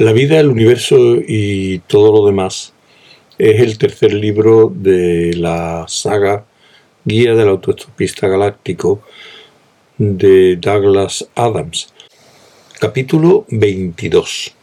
La 0.00 0.14
vida, 0.14 0.40
el 0.40 0.48
universo 0.48 0.96
y 1.28 1.80
todo 1.80 2.10
lo 2.10 2.26
demás 2.26 2.72
es 3.36 3.60
el 3.60 3.76
tercer 3.76 4.14
libro 4.14 4.72
de 4.74 5.34
la 5.36 5.84
saga 5.88 6.46
Guía 7.04 7.34
del 7.34 7.48
Autoestopista 7.48 8.26
Galáctico 8.26 9.02
de 9.98 10.56
Douglas 10.56 11.28
Adams. 11.34 11.92
Capítulo 12.78 13.44
22. 13.50 14.54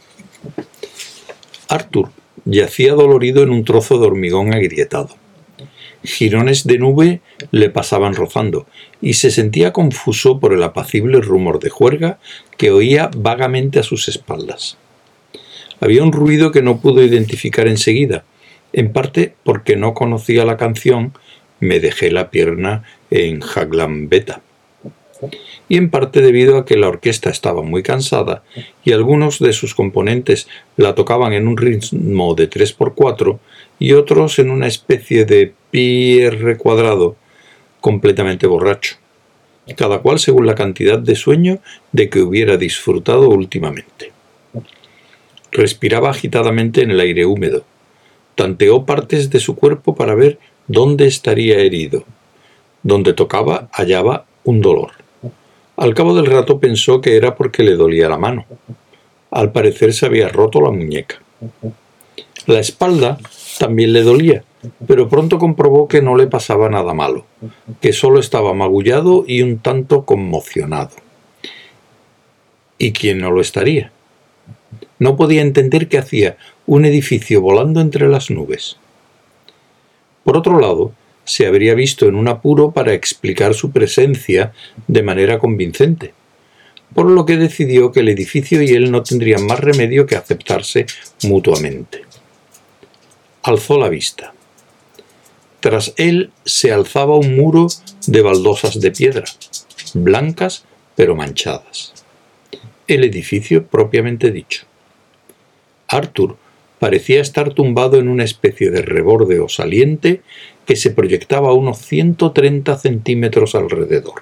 Arthur 1.68 2.10
yacía 2.46 2.94
dolorido 2.94 3.44
en 3.44 3.52
un 3.52 3.64
trozo 3.64 4.00
de 4.00 4.08
hormigón 4.08 4.56
agrietado. 4.56 5.10
Girones 6.04 6.66
de 6.66 6.80
nube 6.80 7.22
le 7.52 7.70
pasaban 7.70 8.16
rozando, 8.16 8.66
y 9.04 9.14
se 9.14 9.30
sentía 9.30 9.72
confuso 9.72 10.40
por 10.40 10.52
el 10.52 10.64
apacible 10.64 11.22
rumor 11.22 11.60
de 11.60 11.70
juerga 11.70 12.18
que 12.58 12.72
oía 12.72 13.12
vagamente 13.16 13.78
a 13.78 13.84
sus 13.84 14.08
espaldas. 14.08 14.80
Había 15.80 16.04
un 16.04 16.12
ruido 16.12 16.52
que 16.52 16.62
no 16.62 16.80
pudo 16.80 17.04
identificar 17.04 17.68
enseguida, 17.68 18.24
en 18.74 18.92
parte 18.92 19.34
porque 19.44 19.76
no 19.76 19.94
conocía 19.94 20.46
la 20.46 20.58
canción 20.58 21.14
Me 21.60 21.80
dejé 21.80 22.12
la 22.12 22.30
pierna 22.30 22.84
en 23.10 23.42
Haglan 23.42 24.10
Beta, 24.10 24.42
y 25.70 25.78
en 25.78 25.90
parte 25.90 26.22
debido 26.22 26.58
a 26.58 26.66
que 26.66 26.78
la 26.78 26.88
orquesta 26.88 27.30
estaba 27.30 27.62
muy 27.62 27.84
cansada 27.84 28.44
y 28.84 28.92
algunos 28.92 29.40
de 29.40 29.54
sus 29.54 29.74
componentes 29.74 30.48
la 30.76 30.96
tocaban 30.96 31.34
en 31.34 31.48
un 31.48 31.58
ritmo 31.58 32.36
de 32.36 32.50
3x4 32.50 33.40
y 33.80 33.94
otros 33.94 34.40
en 34.40 34.50
una 34.50 34.68
especie 34.68 35.26
de 35.26 35.54
pi 35.72 36.22
cuadrado 36.58 37.16
completamente 37.82 38.48
borracho, 38.48 38.98
cada 39.76 40.00
cual 40.00 40.20
según 40.20 40.46
la 40.46 40.56
cantidad 40.56 41.00
de 41.00 41.16
sueño 41.16 41.60
de 41.92 42.10
que 42.10 42.22
hubiera 42.22 42.58
disfrutado 42.58 43.30
últimamente. 43.30 44.17
Respiraba 45.58 46.12
agitadamente 46.12 46.84
en 46.84 46.92
el 46.92 47.00
aire 47.00 47.26
húmedo. 47.26 47.64
Tanteó 48.36 48.86
partes 48.86 49.32
de 49.32 49.40
su 49.40 49.56
cuerpo 49.56 49.96
para 49.96 50.14
ver 50.14 50.38
dónde 50.68 51.08
estaría 51.08 51.58
herido. 51.58 52.04
Donde 52.84 53.14
tocaba 53.14 53.68
hallaba 53.72 54.26
un 54.44 54.62
dolor. 54.62 54.92
Al 55.76 55.96
cabo 55.96 56.16
del 56.16 56.28
rato 56.28 56.60
pensó 56.60 57.02
que 57.02 57.18
era 57.18 57.34
porque 57.36 57.64
le 57.64 57.76
dolía 57.76 58.08
la 58.08 58.20
mano. 58.20 58.46
Al 59.32 59.52
parecer 59.52 59.94
se 59.94 60.06
había 60.06 60.30
roto 60.30 60.62
la 60.62 60.70
muñeca. 60.70 61.24
La 62.46 62.60
espalda 62.60 63.18
también 63.58 63.94
le 63.94 64.04
dolía, 64.04 64.44
pero 64.86 65.10
pronto 65.10 65.40
comprobó 65.40 65.88
que 65.88 66.04
no 66.04 66.16
le 66.16 66.28
pasaba 66.28 66.70
nada 66.70 66.94
malo, 66.94 67.26
que 67.82 67.94
solo 67.94 68.20
estaba 68.20 68.54
magullado 68.54 69.26
y 69.28 69.42
un 69.42 69.58
tanto 69.58 70.06
conmocionado. 70.06 70.92
¿Y 72.78 72.94
quién 72.94 73.18
no 73.18 73.32
lo 73.32 73.42
estaría? 73.42 73.92
No 75.00 75.16
podía 75.16 75.42
entender 75.42 75.88
qué 75.88 75.98
hacía 75.98 76.38
un 76.66 76.86
edificio 76.86 77.42
volando 77.42 77.82
entre 77.82 78.08
las 78.08 78.30
nubes. 78.30 78.78
Por 80.24 80.38
otro 80.38 80.60
lado, 80.60 80.94
se 81.24 81.46
habría 81.46 81.74
visto 81.74 82.08
en 82.08 82.16
un 82.16 82.28
apuro 82.28 82.72
para 82.72 82.94
explicar 82.94 83.54
su 83.54 83.72
presencia 83.72 84.54
de 84.88 85.04
manera 85.04 85.40
convincente, 85.40 86.14
por 86.94 87.10
lo 87.12 87.26
que 87.26 87.38
decidió 87.38 87.92
que 87.92 88.00
el 88.00 88.10
edificio 88.10 88.62
y 88.62 88.70
él 88.70 88.92
no 88.92 89.04
tendrían 89.04 89.46
más 89.46 89.60
remedio 89.60 90.06
que 90.06 90.16
aceptarse 90.16 90.86
mutuamente. 91.24 92.04
Alzó 93.44 93.78
la 93.78 93.90
vista. 93.90 94.34
Tras 95.60 95.94
él 95.98 96.32
se 96.46 96.72
alzaba 96.72 97.18
un 97.18 97.36
muro 97.36 97.68
de 98.06 98.22
baldosas 98.22 98.80
de 98.80 98.92
piedra, 98.92 99.26
blancas 99.94 100.66
pero 100.96 101.16
manchadas. 101.16 101.94
El 102.88 103.04
edificio 103.04 103.66
propiamente 103.66 104.32
dicho. 104.32 104.67
Arthur 105.88 106.38
parecía 106.80 107.22
estar 107.22 107.54
tumbado 107.54 107.98
en 107.98 108.08
una 108.08 108.24
especie 108.24 108.70
de 108.70 108.82
reborde 108.82 109.40
o 109.40 109.50
saliente 109.50 110.22
que 110.66 110.76
se 110.76 110.92
proyectaba 110.92 111.50
a 111.50 111.54
unos 111.54 111.80
130 111.80 112.78
centímetros 112.78 113.56
alrededor. 113.56 114.22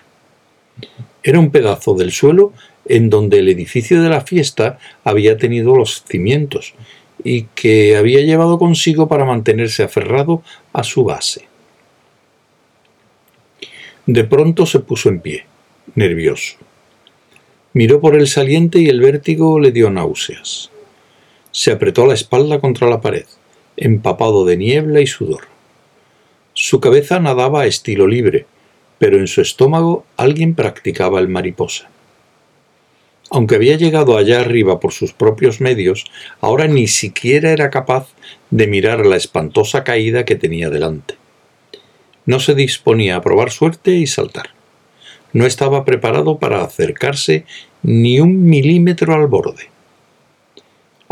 Era 1.23 1.39
un 1.39 1.51
pedazo 1.51 1.95
del 1.95 2.11
suelo 2.11 2.53
en 2.85 3.09
donde 3.09 3.39
el 3.39 3.49
edificio 3.49 4.01
de 4.01 4.09
la 4.09 4.21
fiesta 4.21 4.77
había 5.03 5.37
tenido 5.37 5.75
los 5.75 6.03
cimientos 6.03 6.75
y 7.23 7.43
que 7.55 7.97
había 7.97 8.21
llevado 8.21 8.59
consigo 8.59 9.07
para 9.07 9.25
mantenerse 9.25 9.83
aferrado 9.83 10.43
a 10.71 10.83
su 10.83 11.03
base. 11.03 11.47
De 14.05 14.23
pronto 14.23 14.67
se 14.67 14.79
puso 14.79 15.09
en 15.09 15.19
pie, 15.19 15.45
nervioso. 15.95 16.57
Miró 17.73 17.99
por 17.99 18.15
el 18.15 18.27
saliente 18.27 18.79
y 18.79 18.87
el 18.87 19.01
vértigo 19.01 19.59
le 19.59 19.71
dio 19.71 19.89
náuseas. 19.89 20.69
Se 21.55 21.71
apretó 21.71 22.05
la 22.05 22.15
espalda 22.15 22.59
contra 22.59 22.89
la 22.89 22.99
pared, 22.99 23.23
empapado 23.77 24.43
de 24.43 24.57
niebla 24.57 24.99
y 24.99 25.07
sudor. 25.07 25.47
Su 26.51 26.81
cabeza 26.81 27.21
nadaba 27.21 27.61
a 27.61 27.65
estilo 27.65 28.07
libre, 28.07 28.45
pero 28.99 29.19
en 29.19 29.27
su 29.27 29.39
estómago 29.39 30.05
alguien 30.17 30.53
practicaba 30.53 31.21
el 31.21 31.29
mariposa. 31.29 31.89
Aunque 33.29 33.55
había 33.55 33.77
llegado 33.77 34.17
allá 34.17 34.41
arriba 34.41 34.81
por 34.81 34.91
sus 34.91 35.13
propios 35.13 35.61
medios, 35.61 36.03
ahora 36.41 36.67
ni 36.67 36.87
siquiera 36.87 37.51
era 37.51 37.69
capaz 37.69 38.09
de 38.49 38.67
mirar 38.67 39.05
la 39.05 39.15
espantosa 39.15 39.85
caída 39.85 40.25
que 40.25 40.35
tenía 40.35 40.69
delante. 40.69 41.15
No 42.25 42.41
se 42.41 42.53
disponía 42.53 43.15
a 43.15 43.21
probar 43.21 43.49
suerte 43.49 43.91
y 43.91 44.07
saltar. 44.07 44.49
No 45.31 45.45
estaba 45.45 45.85
preparado 45.85 46.37
para 46.37 46.65
acercarse 46.65 47.45
ni 47.81 48.19
un 48.19 48.43
milímetro 48.43 49.13
al 49.13 49.27
borde. 49.27 49.73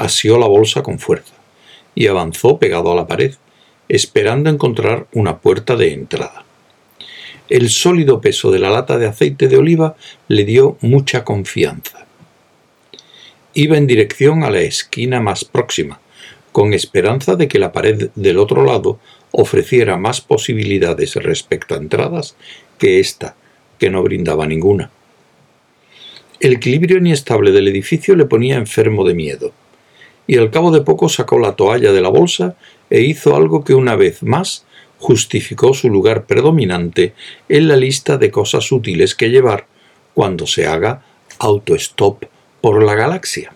Asió 0.04 0.38
la 0.38 0.48
bolsa 0.48 0.84
con 0.84 1.00
fuerza 1.00 1.34
y 1.96 2.08
avanzó 2.08 2.60
pegado 2.60 2.92
a 2.92 2.96
la 2.96 3.08
pared, 3.08 3.36
esperando 3.88 4.50
encontrar 4.50 5.08
una 5.14 5.38
puerta 5.38 5.78
de 5.78 5.94
entrada. 5.94 6.44
El 7.48 7.70
sólido 7.70 8.20
peso 8.20 8.52
de 8.52 8.60
la 8.60 8.70
lata 8.70 8.98
de 8.98 9.08
aceite 9.08 9.48
de 9.48 9.56
oliva 9.56 9.96
le 10.28 10.44
dio 10.44 10.78
mucha 10.82 11.24
confianza. 11.24 12.06
Iba 13.54 13.78
en 13.78 13.88
dirección 13.88 14.44
a 14.44 14.50
la 14.50 14.60
esquina 14.60 15.22
más 15.22 15.46
próxima, 15.46 16.02
con 16.52 16.74
esperanza 16.74 17.38
de 17.38 17.48
que 17.48 17.60
la 17.60 17.72
pared 17.72 18.10
del 18.14 18.40
otro 18.40 18.66
lado 18.66 19.00
ofreciera 19.32 19.96
más 19.96 20.20
posibilidades 20.20 21.16
respecto 21.16 21.76
a 21.76 21.78
entradas 21.78 22.36
que 22.78 23.00
ésta, 23.00 23.38
que 23.80 23.90
no 23.90 24.04
brindaba 24.04 24.48
ninguna. 24.48 24.92
El 26.42 26.52
equilibrio 26.52 26.98
inestable 26.98 27.54
del 27.54 27.70
edificio 27.70 28.18
le 28.18 28.26
ponía 28.26 28.58
enfermo 28.58 29.06
de 29.06 29.14
miedo, 29.14 29.54
y 30.28 30.38
al 30.38 30.52
cabo 30.52 30.72
de 30.72 30.82
poco 30.82 31.10
sacó 31.10 31.40
la 31.40 31.56
toalla 31.56 31.92
de 31.92 32.02
la 32.02 32.10
bolsa 32.10 32.56
e 32.90 33.02
hizo 33.02 33.36
algo 33.36 33.64
que 33.64 33.74
una 33.74 33.96
vez 33.96 34.24
más 34.24 34.66
justificó 35.00 35.74
su 35.74 35.90
lugar 35.90 36.26
predominante 36.26 37.14
en 37.50 37.68
la 37.68 37.76
lista 37.76 38.18
de 38.18 38.32
cosas 38.32 38.72
útiles 38.72 39.16
que 39.16 39.30
llevar 39.30 39.68
cuando 40.14 40.48
se 40.48 40.66
haga 40.66 41.04
autostop 41.40 42.24
por 42.62 42.84
la 42.84 42.96
galaxia. 42.96 43.54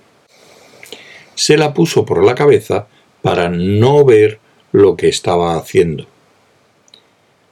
Se 1.36 1.56
la 1.56 1.74
puso 1.74 2.04
por 2.06 2.26
la 2.26 2.36
cabeza 2.36 2.88
para 3.22 3.50
no 3.50 4.04
ver 4.04 4.40
lo 4.72 4.98
que 4.98 5.08
estaba 5.08 5.56
haciendo. 5.56 6.06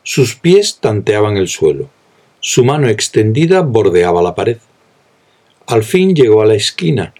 Sus 0.03 0.35
pies 0.35 0.79
tanteaban 0.81 1.37
el 1.37 1.47
suelo, 1.47 1.89
su 2.41 2.65
mano 2.65 2.89
extendida 2.89 3.61
bordeaba 3.61 4.21
la 4.21 4.35
pared. 4.35 4.57
Al 5.67 5.83
fin 5.83 6.13
llegó 6.13 6.41
a 6.41 6.45
la 6.45 6.55
esquina 6.55 7.13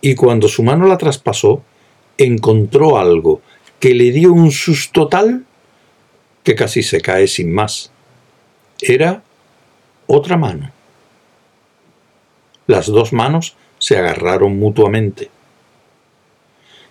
y 0.00 0.14
cuando 0.14 0.48
su 0.48 0.62
mano 0.62 0.86
la 0.86 0.98
traspasó, 0.98 1.62
encontró 2.16 2.98
algo 2.98 3.42
que 3.78 3.94
le 3.94 4.10
dio 4.12 4.32
un 4.32 4.50
susto 4.50 5.08
tal 5.08 5.44
que 6.42 6.54
casi 6.54 6.82
se 6.82 7.00
cae 7.00 7.26
sin 7.26 7.52
más. 7.52 7.92
Era 8.80 9.22
otra 10.06 10.36
mano. 10.36 10.70
Las 12.66 12.86
dos 12.86 13.12
manos 13.12 13.56
se 13.78 13.98
agarraron 13.98 14.58
mutuamente. 14.58 15.30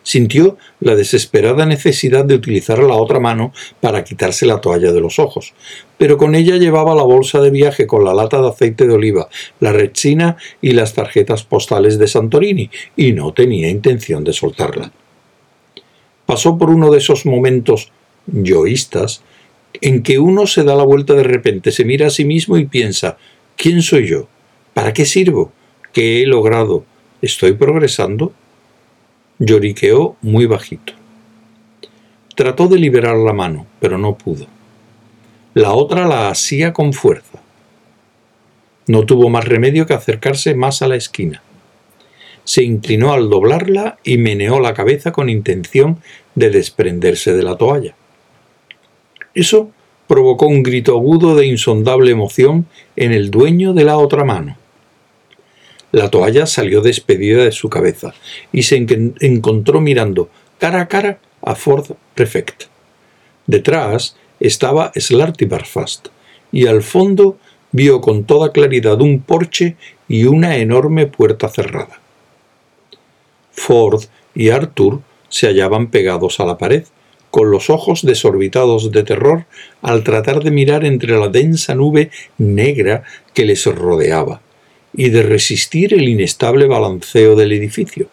Sintió 0.10 0.58
la 0.80 0.96
desesperada 0.96 1.68
necesidad 1.68 2.26
de 2.26 2.34
utilizar 2.34 2.80
la 2.80 2.96
otra 2.96 3.20
mano 3.20 3.54
para 3.80 4.04
quitarse 4.04 4.48
la 4.48 4.60
toalla 4.60 4.92
de 4.92 5.02
los 5.02 5.20
ojos, 5.20 5.54
pero 6.00 6.18
con 6.18 6.34
ella 6.34 6.56
llevaba 6.56 6.96
la 6.96 7.04
bolsa 7.04 7.42
de 7.42 7.52
viaje 7.52 7.86
con 7.86 8.04
la 8.04 8.16
lata 8.16 8.42
de 8.42 8.48
aceite 8.48 8.88
de 8.88 8.94
oliva, 8.94 9.30
la 9.60 9.72
rechina 9.72 10.38
y 10.62 10.72
las 10.72 10.96
tarjetas 10.96 11.44
postales 11.44 12.00
de 12.00 12.08
Santorini, 12.08 12.72
y 12.96 13.12
no 13.12 13.34
tenía 13.34 13.70
intención 13.70 14.24
de 14.24 14.34
soltarla 14.34 14.92
pasó 16.30 16.60
por 16.60 16.70
uno 16.70 16.92
de 16.92 17.00
esos 17.00 17.26
momentos 17.26 17.92
yoístas 18.28 19.24
en 19.82 20.04
que 20.04 20.20
uno 20.20 20.46
se 20.46 20.64
da 20.64 20.76
la 20.76 20.84
vuelta 20.84 21.16
de 21.16 21.24
repente, 21.24 21.72
se 21.72 21.86
mira 21.86 22.06
a 22.06 22.12
sí 22.12 22.24
mismo 22.24 22.58
y 22.58 22.68
piensa, 22.68 23.18
¿quién 23.56 23.82
soy 23.82 24.08
yo? 24.08 24.28
¿Para 24.76 24.94
qué 24.94 25.06
sirvo? 25.06 25.52
¿Qué 25.92 26.22
he 26.22 26.28
logrado? 26.28 26.86
¿Estoy 27.24 27.54
progresando? 27.54 28.32
Lloriqueó 29.40 30.18
muy 30.22 30.46
bajito. 30.46 30.94
Trató 32.36 32.68
de 32.68 32.78
liberar 32.78 33.16
la 33.16 33.32
mano, 33.32 33.66
pero 33.80 33.98
no 33.98 34.18
pudo. 34.18 34.48
La 35.54 35.72
otra 35.72 36.08
la 36.08 36.30
asía 36.30 36.74
con 36.74 36.92
fuerza. 36.92 37.40
No 38.88 39.06
tuvo 39.06 39.30
más 39.30 39.46
remedio 39.46 39.86
que 39.86 39.94
acercarse 39.94 40.56
más 40.56 40.82
a 40.82 40.88
la 40.88 40.98
esquina. 40.98 41.42
se 42.50 42.64
inclinó 42.64 43.14
al 43.14 43.30
doblarla 43.30 44.00
y 44.04 44.18
meneó 44.18 44.60
la 44.60 44.74
cabeza 44.74 45.12
con 45.12 45.30
intención 45.30 46.00
de 46.34 46.50
desprenderse 46.50 47.34
de 47.34 47.44
la 47.44 47.56
toalla. 47.56 47.94
Eso 49.36 49.70
provocó 50.08 50.48
un 50.48 50.64
grito 50.64 50.98
agudo 50.98 51.36
de 51.36 51.46
insondable 51.46 52.10
emoción 52.10 52.66
en 52.96 53.12
el 53.12 53.30
dueño 53.30 53.74
de 53.74 53.84
la 53.84 54.00
otra 54.00 54.26
mano. 54.26 54.58
La 55.92 56.10
toalla 56.10 56.46
salió 56.46 56.82
despedida 56.82 57.44
de 57.44 57.52
su 57.52 57.70
cabeza 57.70 58.14
y 58.52 58.64
se 58.64 58.86
encontró 59.22 59.82
mirando 59.82 60.30
cara 60.60 60.82
a 60.82 60.88
cara 60.88 61.20
a 61.42 61.56
Ford 61.56 61.92
Prefect. 62.14 62.66
Detrás 63.48 64.16
estaba 64.40 64.92
Slarty 64.96 65.46
Barfast 65.46 66.10
y 66.52 66.68
al 66.68 66.84
fondo 66.84 67.38
vio 67.72 68.02
con 68.02 68.26
toda 68.26 68.52
claridad 68.52 69.02
un 69.02 69.22
porche 69.22 69.78
y 70.08 70.26
una 70.26 70.58
enorme 70.58 71.08
puerta 71.08 71.50
cerrada. 71.50 72.00
Ford 73.52 74.04
y 74.36 74.50
Arthur 74.50 75.02
se 75.30 75.48
hallaban 75.48 75.90
pegados 75.90 76.40
a 76.40 76.46
la 76.46 76.58
pared, 76.58 76.86
con 77.32 77.52
los 77.52 77.70
ojos 77.70 78.04
desorbitados 78.04 78.92
de 78.92 79.04
terror 79.04 79.46
al 79.84 80.04
tratar 80.04 80.44
de 80.44 80.50
mirar 80.50 80.84
entre 80.84 81.18
la 81.18 81.28
densa 81.30 81.76
nube 81.76 82.10
negra 82.38 83.04
que 83.34 83.46
les 83.46 83.66
rodeaba 83.66 84.42
y 84.94 85.10
de 85.10 85.24
resistir 85.24 85.94
el 85.94 86.08
inestable 86.08 86.68
balanceo 86.68 87.36
del 87.36 87.52
edificio. 87.52 88.10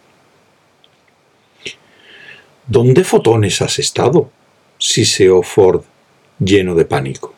¿Dónde 2.67 3.05
fotones 3.05 3.62
has 3.62 3.78
estado? 3.78 4.31
siseó 4.78 5.43
Ford, 5.43 5.82
lleno 6.38 6.75
de 6.75 6.84
pánico. 6.84 7.32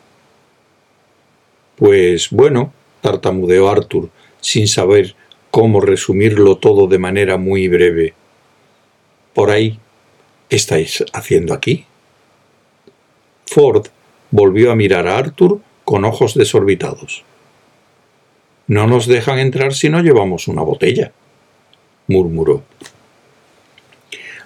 Pues 1.75 2.29
bueno, 2.31 2.73
tartamudeó 3.01 3.69
Arthur, 3.69 4.09
sin 4.41 4.67
saber 4.67 5.15
cómo 5.51 5.81
resumirlo 5.81 6.57
todo 6.57 6.87
de 6.87 6.97
manera 6.97 7.37
muy 7.37 7.67
breve. 7.67 8.13
Por 9.33 9.51
ahí, 9.51 9.79
¿qué 10.49 10.55
estáis 10.55 11.03
haciendo 11.13 11.53
aquí? 11.53 11.85
Ford 13.45 13.87
volvió 14.31 14.71
a 14.71 14.75
mirar 14.75 15.07
a 15.07 15.17
Arthur 15.17 15.59
con 15.85 16.05
ojos 16.05 16.33
desorbitados. 16.33 17.23
No 18.69 18.85
nos 18.85 19.07
dejan 19.07 19.39
entrar 19.39 19.73
si 19.73 19.89
no 19.89 19.99
llevamos 20.01 20.47
una 20.47 20.61
botella, 20.61 21.11
murmuró. 22.07 22.63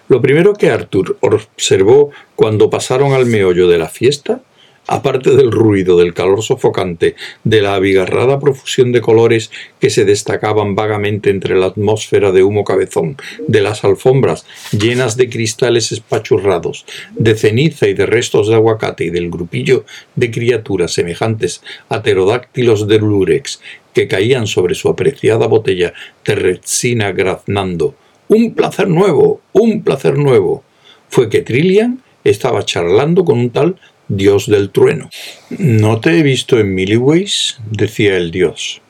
Lo 0.08 0.22
primero 0.22 0.54
que 0.54 0.70
Arthur 0.70 1.18
observó 1.20 2.12
cuando 2.36 2.70
pasaron 2.70 3.12
al 3.12 3.26
meollo 3.26 3.68
de 3.68 3.78
la 3.78 3.90
fiesta 3.90 4.42
aparte 4.88 5.36
del 5.36 5.52
ruido, 5.52 5.98
del 5.98 6.14
calor 6.14 6.42
sofocante, 6.44 7.16
de 7.44 7.62
la 7.62 7.76
abigarrada 7.76 8.40
profusión 8.40 8.92
de 8.92 9.02
colores 9.02 9.52
que 9.80 9.90
se 9.90 10.06
destacaban 10.06 10.76
vagamente 10.76 11.30
entre 11.30 11.56
la 11.56 11.68
atmósfera 11.68 12.32
de 12.32 12.44
humo 12.44 12.64
cabezón, 12.64 13.18
de 13.48 13.62
las 13.62 13.84
alfombras 13.84 14.46
llenas 14.72 15.16
de 15.16 15.30
cristales 15.30 15.92
espachurrados, 15.92 16.86
de 17.16 17.36
ceniza 17.36 17.88
y 17.88 17.94
de 17.94 18.06
restos 18.06 18.48
de 18.48 18.56
aguacate 18.56 19.06
y 19.06 19.10
del 19.10 19.30
grupillo 19.30 19.86
de 20.16 20.32
criaturas 20.32 20.94
semejantes 20.94 21.62
a 21.90 22.02
pterodáctilos 22.02 22.88
de 22.88 23.00
lurex 23.00 23.62
que 23.94 24.08
caían 24.08 24.48
sobre 24.48 24.76
su 24.76 24.90
apreciada 24.90 25.48
botella 25.48 25.94
de 26.26 26.36
resina 26.36 27.12
graznando. 27.12 27.96
¡Un 28.28 28.54
placer 28.54 28.88
nuevo! 28.88 29.42
¡Un 29.52 29.84
placer 29.84 30.18
nuevo! 30.18 30.64
Fue 31.10 31.30
que 31.30 31.42
Trillian 31.42 32.02
estaba 32.24 32.66
charlando 32.66 33.24
con 33.26 33.38
un 33.40 33.50
tal 33.52 33.80
dios 34.08 34.48
del 34.48 34.72
trueno. 34.72 35.10
No 35.50 36.00
te 36.00 36.18
he 36.18 36.24
visto 36.24 36.60
en 36.60 36.74
Milliways, 36.74 37.60
decía 37.70 38.18
el 38.18 38.32
dios. 38.32 38.82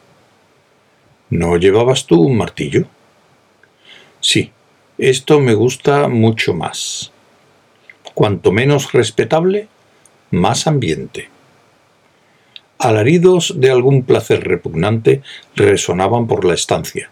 ¿No 1.29 1.57
llevabas 1.57 2.05
tú 2.05 2.21
un 2.21 2.37
martillo? 2.37 2.85
Sí, 4.19 4.51
esto 4.97 5.39
me 5.39 5.53
gusta 5.53 6.07
mucho 6.07 6.53
más. 6.53 7.11
Cuanto 8.13 8.51
menos 8.51 8.93
respetable, 8.93 9.67
más 10.31 10.67
ambiente. 10.67 11.32
Alaridos 12.83 13.53
de 13.55 13.71
algún 13.71 14.03
placer 14.03 14.43
repugnante 14.43 15.21
resonaban 15.55 16.27
por 16.27 16.43
la 16.43 16.53
estancia 16.53 17.09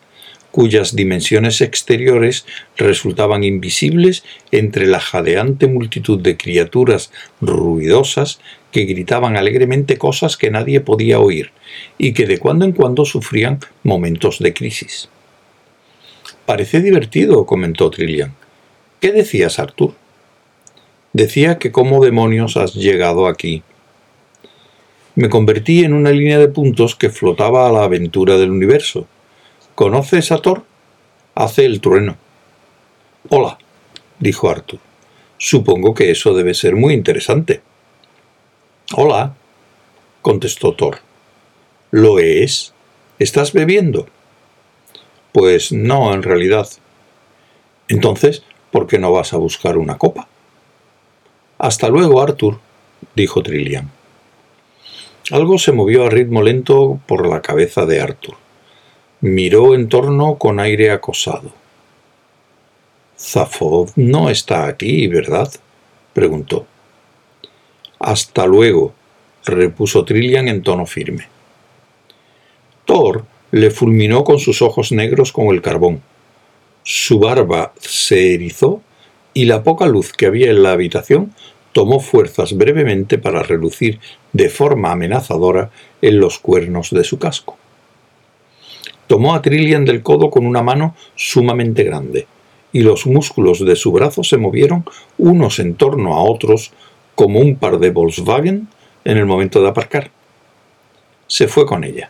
cuyas 0.51 0.97
dimensiones 0.97 1.61
exteriores 1.61 2.45
resultaban 2.75 3.45
invisibles 3.45 4.25
entre 4.51 4.85
la 4.85 4.99
jadeante 4.99 5.67
multitud 5.67 6.19
de 6.19 6.35
criaturas 6.35 7.09
ruidosas 7.39 8.41
que 8.73 8.83
gritaban 8.83 9.37
alegremente 9.37 9.97
cosas 9.97 10.35
que 10.35 10.51
nadie 10.51 10.81
podía 10.81 11.21
oír 11.21 11.51
y 11.97 12.11
que 12.11 12.27
de 12.27 12.37
cuando 12.37 12.65
en 12.65 12.73
cuando 12.73 13.05
sufrían 13.05 13.59
momentos 13.83 14.39
de 14.39 14.53
crisis. 14.53 15.07
Parece 16.45 16.81
divertido, 16.81 17.45
comentó 17.45 17.89
Trillian. 17.89 18.33
¿Qué 18.99 19.13
decías, 19.13 19.57
Arthur? 19.57 19.93
Decía 21.13 21.59
que 21.59 21.71
cómo 21.71 22.03
demonios 22.03 22.57
has 22.57 22.73
llegado 22.73 23.27
aquí. 23.27 23.63
Me 25.15 25.29
convertí 25.29 25.83
en 25.83 25.93
una 25.93 26.11
línea 26.11 26.39
de 26.39 26.47
puntos 26.47 26.95
que 26.95 27.09
flotaba 27.09 27.67
a 27.67 27.71
la 27.71 27.83
aventura 27.83 28.37
del 28.37 28.51
universo, 28.51 29.07
¿Conoces 29.75 30.31
a 30.31 30.37
Thor? 30.37 30.63
Hace 31.33 31.65
el 31.65 31.81
trueno. 31.81 32.17
Hola, 33.29 33.57
dijo 34.19 34.49
Arthur. 34.49 34.79
Supongo 35.37 35.95
que 35.95 36.11
eso 36.11 36.33
debe 36.33 36.53
ser 36.53 36.75
muy 36.75 36.93
interesante. 36.93 37.61
Hola, 38.95 39.33
contestó 40.21 40.75
Thor. 40.75 40.99
¿Lo 41.89 42.19
es? 42.19 42.73
¿Estás 43.17 43.53
bebiendo? 43.53 44.07
Pues 45.31 45.71
no, 45.71 46.13
en 46.13 46.21
realidad. 46.21 46.67
Entonces, 47.87 48.43
¿por 48.71 48.87
qué 48.87 48.99
no 48.99 49.11
vas 49.11 49.33
a 49.33 49.37
buscar 49.37 49.77
una 49.77 49.97
copa? 49.97 50.27
Hasta 51.57 51.87
luego, 51.87 52.21
Arthur, 52.21 52.59
dijo 53.15 53.41
Trillian. 53.41 53.89
Algo 55.31 55.57
se 55.57 55.71
movió 55.71 56.05
a 56.05 56.09
ritmo 56.09 56.41
lento 56.41 56.99
por 57.07 57.25
la 57.25 57.41
cabeza 57.41 57.85
de 57.85 58.01
Arthur. 58.01 58.35
Miró 59.21 59.75
en 59.75 59.87
torno 59.87 60.35
con 60.35 60.59
aire 60.59 60.91
acosado. 60.91 61.53
Zafod 63.17 63.91
no 63.95 64.29
está 64.29 64.65
aquí, 64.67 65.07
¿verdad? 65.07 65.49
preguntó. 66.11 66.65
Hasta 67.97 68.45
luego, 68.45 68.93
repuso 69.45 70.03
Trillian 70.03 70.49
en 70.49 70.63
tono 70.63 70.85
firme. 70.85 71.29
Thor 72.83 73.23
le 73.51 73.71
fulminó 73.71 74.25
con 74.25 74.37
sus 74.37 74.61
ojos 74.61 74.91
negros 74.91 75.31
con 75.31 75.47
el 75.47 75.61
carbón. 75.61 76.01
Su 76.83 77.19
barba 77.19 77.71
se 77.79 78.33
erizó 78.33 78.81
y 79.33 79.45
la 79.45 79.63
poca 79.63 79.85
luz 79.85 80.11
que 80.11 80.25
había 80.25 80.49
en 80.49 80.61
la 80.61 80.73
habitación 80.73 81.33
tomó 81.71 81.99
fuerzas 81.99 82.55
brevemente 82.55 83.17
para 83.17 83.43
relucir 83.43 83.99
de 84.33 84.49
forma 84.49 84.91
amenazadora 84.91 85.71
en 86.01 86.19
los 86.19 86.39
cuernos 86.39 86.89
de 86.91 87.03
su 87.03 87.17
casco. 87.19 87.57
Tomó 89.07 89.35
a 89.35 89.41
Trillian 89.41 89.85
del 89.85 90.03
codo 90.03 90.29
con 90.29 90.45
una 90.45 90.63
mano 90.63 90.95
sumamente 91.15 91.83
grande, 91.83 92.27
y 92.73 92.81
los 92.81 93.05
músculos 93.05 93.65
de 93.65 93.75
su 93.75 93.91
brazo 93.91 94.23
se 94.23 94.37
movieron 94.37 94.85
unos 95.17 95.59
en 95.59 95.75
torno 95.75 96.15
a 96.15 96.23
otros 96.23 96.71
como 97.15 97.39
un 97.39 97.55
par 97.55 97.79
de 97.79 97.91
Volkswagen 97.91 98.67
en 99.03 99.17
el 99.17 99.25
momento 99.25 99.61
de 99.61 99.69
aparcar. 99.69 100.11
Se 101.27 101.47
fue 101.47 101.65
con 101.65 101.83
ella. 101.83 102.09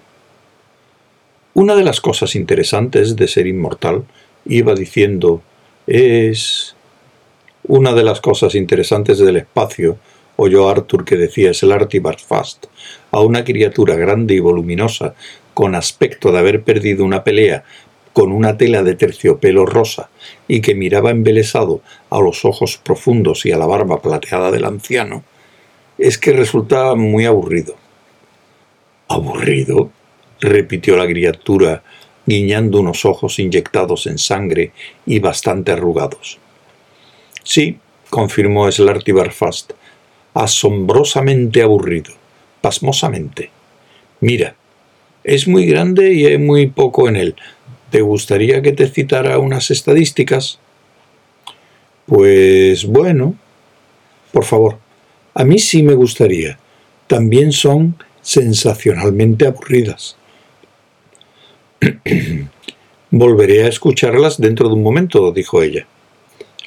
Una 1.53 1.75
de 1.75 1.83
las 1.83 1.99
cosas 2.01 2.35
interesantes 2.35 3.15
de 3.15 3.27
ser 3.27 3.47
inmortal, 3.47 4.05
iba 4.45 4.73
diciendo, 4.73 5.41
es... 5.87 6.75
Una 7.67 7.93
de 7.93 8.03
las 8.03 8.21
cosas 8.21 8.55
interesantes 8.55 9.19
del 9.19 9.37
espacio, 9.37 9.97
oyó 10.35 10.67
Arthur 10.67 11.05
que 11.05 11.15
decía 11.15 11.51
es 11.51 11.61
el 11.61 11.73
Fast, 12.25 12.65
a 13.11 13.19
una 13.19 13.43
criatura 13.43 13.95
grande 13.95 14.33
y 14.33 14.39
voluminosa 14.39 15.13
con 15.53 15.75
aspecto 15.75 16.31
de 16.31 16.39
haber 16.39 16.63
perdido 16.63 17.05
una 17.05 17.23
pelea 17.23 17.63
con 18.13 18.31
una 18.31 18.57
tela 18.57 18.83
de 18.83 18.95
terciopelo 18.95 19.65
rosa 19.65 20.09
y 20.47 20.61
que 20.61 20.75
miraba 20.75 21.11
embelesado 21.11 21.81
a 22.09 22.19
los 22.19 22.45
ojos 22.45 22.77
profundos 22.77 23.45
y 23.45 23.51
a 23.51 23.57
la 23.57 23.67
barba 23.67 24.01
plateada 24.01 24.51
del 24.51 24.65
anciano, 24.65 25.23
es 25.97 26.17
que 26.17 26.33
resultaba 26.33 26.95
muy 26.95 27.25
aburrido. 27.25 27.75
¿Aburrido? 29.07 29.91
repitió 30.39 30.97
la 30.97 31.05
criatura, 31.05 31.83
guiñando 32.25 32.79
unos 32.79 33.05
ojos 33.05 33.37
inyectados 33.37 34.07
en 34.07 34.17
sangre 34.17 34.71
y 35.05 35.19
bastante 35.19 35.71
arrugados. 35.71 36.39
Sí, 37.43 37.79
confirmó 38.09 38.71
Slarty 38.71 39.11
Barfast, 39.11 39.71
asombrosamente 40.33 41.61
aburrido, 41.61 42.13
pasmosamente. 42.61 43.49
Mira, 44.19 44.55
es 45.23 45.47
muy 45.47 45.65
grande 45.65 46.13
y 46.13 46.25
hay 46.25 46.37
muy 46.37 46.67
poco 46.67 47.07
en 47.07 47.15
él. 47.15 47.35
¿Te 47.89 48.01
gustaría 48.01 48.61
que 48.61 48.71
te 48.71 48.87
citara 48.87 49.39
unas 49.39 49.71
estadísticas? 49.71 50.59
Pues 52.05 52.85
bueno, 52.85 53.35
por 54.31 54.45
favor, 54.45 54.77
a 55.33 55.43
mí 55.43 55.59
sí 55.59 55.83
me 55.83 55.93
gustaría. 55.93 56.57
También 57.07 57.51
son 57.51 57.95
sensacionalmente 58.21 59.47
aburridas. 59.47 60.15
Volveré 63.11 63.65
a 63.65 63.67
escucharlas 63.67 64.39
dentro 64.39 64.69
de 64.69 64.75
un 64.75 64.83
momento, 64.83 65.31
dijo 65.31 65.61
ella. 65.61 65.85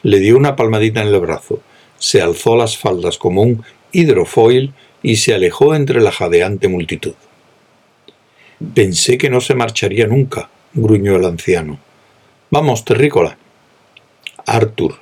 Le 0.05 0.21
dio 0.21 0.37
una 0.37 0.55
palmadita 0.55 1.01
en 1.01 1.09
el 1.09 1.19
brazo, 1.19 1.61
se 1.99 2.21
alzó 2.21 2.57
las 2.57 2.77
faldas 2.77 3.17
como 3.17 3.41
un 3.41 3.65
hidrofoil 3.91 4.75
y 5.03 5.17
se 5.17 5.35
alejó 5.35 5.75
entre 5.75 6.03
la 6.03 6.13
jadeante 6.13 6.69
multitud. 6.69 7.15
Pensé 8.75 9.17
que 9.17 9.31
no 9.31 9.41
se 9.41 9.55
marcharía 9.55 10.07
nunca, 10.07 10.51
gruñó 10.75 11.17
el 11.17 11.25
anciano. 11.25 11.79
Vamos, 12.51 12.85
terrícola. 12.85 13.39
Arthur. 14.45 14.97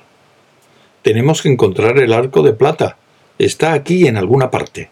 Tenemos 1.01 1.41
que 1.41 1.49
encontrar 1.49 1.99
el 1.99 2.13
arco 2.13 2.41
de 2.41 2.53
plata. 2.53 2.97
Está 3.37 3.73
aquí 3.73 4.07
en 4.07 4.15
alguna 4.15 4.51
parte. 4.51 4.89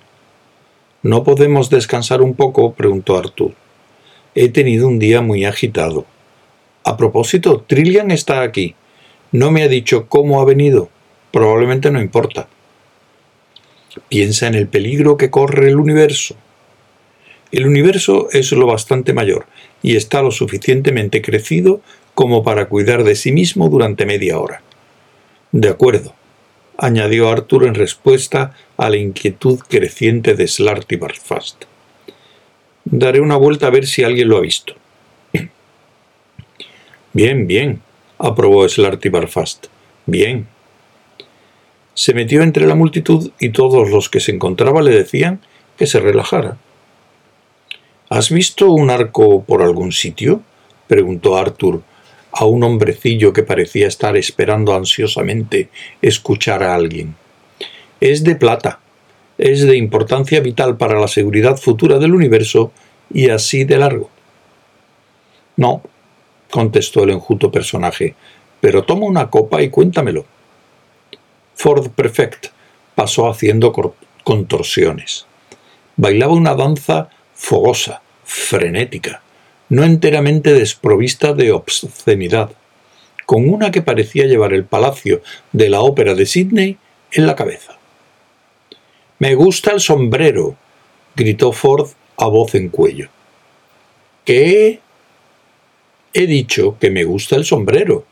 ¿No 1.03 1.23
podemos 1.23 1.69
descansar 1.69 2.21
un 2.21 2.33
poco? 2.33 2.73
preguntó 2.73 3.17
Arthur. 3.17 3.53
He 4.35 4.49
tenido 4.49 4.89
un 4.89 4.99
día 4.99 5.21
muy 5.21 5.45
agitado. 5.45 6.05
A 6.83 6.97
propósito, 6.97 7.63
Trillian 7.65 8.11
está 8.11 8.41
aquí. 8.41 8.75
No 9.31 9.51
me 9.51 9.63
ha 9.63 9.67
dicho 9.67 10.07
cómo 10.07 10.41
ha 10.41 10.45
venido. 10.45 10.89
Probablemente 11.31 11.91
no 11.91 12.01
importa. 12.01 12.47
Piensa 14.09 14.47
en 14.47 14.55
el 14.55 14.67
peligro 14.67 15.17
que 15.17 15.29
corre 15.29 15.69
el 15.69 15.77
universo. 15.77 16.35
El 17.51 17.67
universo 17.67 18.29
es 18.31 18.51
lo 18.51 18.65
bastante 18.65 19.13
mayor 19.13 19.45
y 19.81 19.95
está 19.95 20.21
lo 20.21 20.31
suficientemente 20.31 21.21
crecido 21.21 21.81
como 22.13 22.43
para 22.43 22.67
cuidar 22.67 23.03
de 23.03 23.15
sí 23.15 23.31
mismo 23.31 23.69
durante 23.69 24.05
media 24.05 24.39
hora. 24.39 24.61
De 25.51 25.69
acuerdo, 25.69 26.13
añadió 26.77 27.29
Arthur 27.29 27.65
en 27.65 27.75
respuesta 27.75 28.55
a 28.77 28.89
la 28.89 28.97
inquietud 28.97 29.59
creciente 29.67 30.33
de 30.33 30.47
Slarty 30.47 30.95
Barfast. 30.95 31.65
Daré 32.85 33.21
una 33.21 33.35
vuelta 33.35 33.67
a 33.67 33.69
ver 33.69 33.85
si 33.85 34.03
alguien 34.03 34.29
lo 34.29 34.37
ha 34.37 34.41
visto. 34.41 34.73
Bien, 37.13 37.45
bien, 37.45 37.81
aprobó 38.21 38.67
Slarty 38.67 39.09
Barfast. 39.09 39.67
Bien. 40.05 40.47
Se 41.93 42.13
metió 42.13 42.41
entre 42.41 42.67
la 42.67 42.75
multitud 42.75 43.31
y 43.39 43.49
todos 43.49 43.89
los 43.89 44.09
que 44.09 44.19
se 44.19 44.31
encontraba 44.31 44.81
le 44.81 44.91
decían 44.91 45.41
que 45.77 45.87
se 45.87 45.99
relajara. 45.99 46.57
¿Has 48.09 48.29
visto 48.29 48.71
un 48.71 48.89
arco 48.89 49.43
por 49.43 49.61
algún 49.61 49.91
sitio? 49.91 50.41
preguntó 50.87 51.37
Arthur 51.37 51.81
a 52.31 52.45
un 52.45 52.63
hombrecillo 52.63 53.33
que 53.33 53.43
parecía 53.43 53.87
estar 53.87 54.15
esperando 54.17 54.75
ansiosamente 54.75 55.69
escuchar 56.01 56.63
a 56.63 56.75
alguien. 56.75 57.15
Es 57.99 58.23
de 58.23 58.35
plata, 58.35 58.79
es 59.37 59.65
de 59.65 59.77
importancia 59.77 60.39
vital 60.39 60.77
para 60.77 60.99
la 60.99 61.07
seguridad 61.07 61.57
futura 61.57 61.99
del 61.99 62.13
universo 62.13 62.71
y 63.13 63.29
así 63.29 63.63
de 63.63 63.77
largo. 63.77 64.09
No, 65.57 65.81
contestó 66.51 67.03
el 67.03 67.09
enjuto 67.09 67.51
personaje, 67.51 68.13
pero 68.59 68.83
toma 68.83 69.07
una 69.07 69.29
copa 69.29 69.63
y 69.63 69.69
cuéntamelo. 69.69 70.25
Ford 71.55 71.89
Perfect 71.89 72.47
pasó 72.93 73.29
haciendo 73.29 73.73
contorsiones. 74.23 75.25
Bailaba 75.95 76.33
una 76.33 76.53
danza 76.55 77.09
fogosa, 77.33 78.01
frenética, 78.23 79.21
no 79.69 79.83
enteramente 79.83 80.53
desprovista 80.53 81.33
de 81.33 81.51
obscenidad, 81.51 82.51
con 83.25 83.49
una 83.49 83.71
que 83.71 83.81
parecía 83.81 84.25
llevar 84.25 84.53
el 84.53 84.65
palacio 84.65 85.21
de 85.51 85.69
la 85.69 85.81
ópera 85.81 86.13
de 86.13 86.25
Sydney 86.25 86.77
en 87.11 87.25
la 87.25 87.35
cabeza. 87.35 87.77
Me 89.19 89.35
gusta 89.35 89.71
el 89.71 89.79
sombrero, 89.79 90.55
gritó 91.15 91.51
Ford 91.51 91.89
a 92.17 92.27
voz 92.27 92.55
en 92.55 92.69
cuello. 92.69 93.09
¿Qué? 94.25 94.81
He 96.13 96.27
dicho 96.27 96.77
que 96.79 96.89
me 96.89 97.03
gusta 97.03 97.35
el 97.35 97.45
sombrero. 97.45 98.05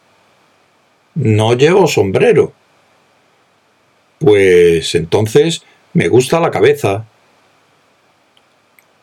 No 1.15 1.53
llevo 1.53 1.87
sombrero. 1.87 2.53
Pues 4.19 4.95
entonces 4.95 5.63
me 5.93 6.07
gusta 6.07 6.39
la 6.39 6.51
cabeza. 6.51 7.05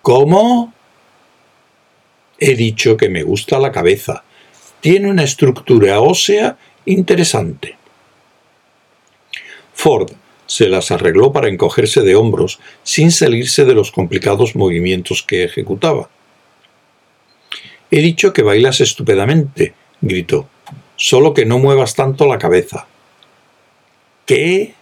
¿Cómo? 0.03 0.73
He 2.38 2.55
dicho 2.55 2.97
que 2.97 3.09
me 3.09 3.23
gusta 3.23 3.59
la 3.59 3.73
cabeza. 3.73 4.23
Tiene 4.81 5.11
una 5.11 5.25
estructura 5.25 6.00
ósea 6.00 6.57
interesante. 6.85 7.76
Ford 9.75 10.12
se 10.47 10.69
las 10.69 10.91
arregló 10.91 11.33
para 11.33 11.49
encogerse 11.49 12.03
de 12.03 12.15
hombros 12.15 12.61
sin 12.83 13.11
salirse 13.11 13.65
de 13.65 13.75
los 13.75 13.91
complicados 13.91 14.55
movimientos 14.55 15.23
que 15.23 15.45
ejecutaba. 15.45 16.09
He 17.90 18.00
dicho 18.00 18.33
que 18.33 18.43
bailas 18.43 18.81
estupendamente, 18.81 19.75
gritó, 20.00 20.49
solo 20.97 21.35
que 21.35 21.47
no 21.47 21.59
muevas 21.59 21.95
tanto 21.95 22.26
la 22.26 22.38
cabeza. 22.38 22.87
¿Qué? 24.25 24.75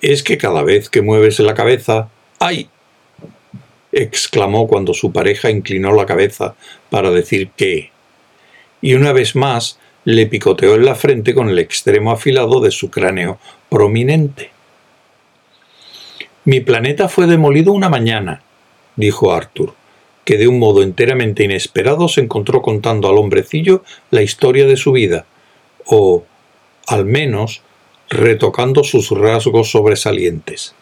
Es 0.00 0.22
que 0.22 0.38
cada 0.38 0.62
vez 0.62 0.88
que 0.88 1.02
mueves 1.02 1.38
la 1.40 1.54
cabeza... 1.54 2.08
¡Ay! 2.38 2.68
exclamó 3.92 4.68
cuando 4.68 4.92
su 4.92 5.12
pareja 5.12 5.50
inclinó 5.50 5.92
la 5.92 6.06
cabeza 6.06 6.54
para 6.90 7.10
decir 7.10 7.50
qué. 7.56 7.90
Y 8.80 8.94
una 8.94 9.12
vez 9.12 9.34
más 9.34 9.78
le 10.04 10.26
picoteó 10.26 10.74
en 10.74 10.84
la 10.84 10.94
frente 10.94 11.34
con 11.34 11.48
el 11.48 11.58
extremo 11.58 12.12
afilado 12.12 12.60
de 12.60 12.70
su 12.70 12.90
cráneo 12.90 13.38
prominente. 13.68 14.50
Mi 16.44 16.60
planeta 16.60 17.08
fue 17.08 17.26
demolido 17.26 17.72
una 17.72 17.88
mañana, 17.88 18.42
dijo 18.94 19.32
Arthur, 19.32 19.74
que 20.26 20.36
de 20.36 20.48
un 20.48 20.58
modo 20.58 20.82
enteramente 20.82 21.44
inesperado 21.44 22.08
se 22.08 22.20
encontró 22.20 22.60
contando 22.60 23.08
al 23.08 23.16
hombrecillo 23.16 23.84
la 24.10 24.22
historia 24.22 24.66
de 24.66 24.76
su 24.76 24.90
vida, 24.90 25.24
o, 25.86 26.24
al 26.88 27.04
menos, 27.04 27.62
retocando 28.10 28.82
sus 28.82 29.10
rasgos 29.10 29.70
sobresalientes. 29.70 30.74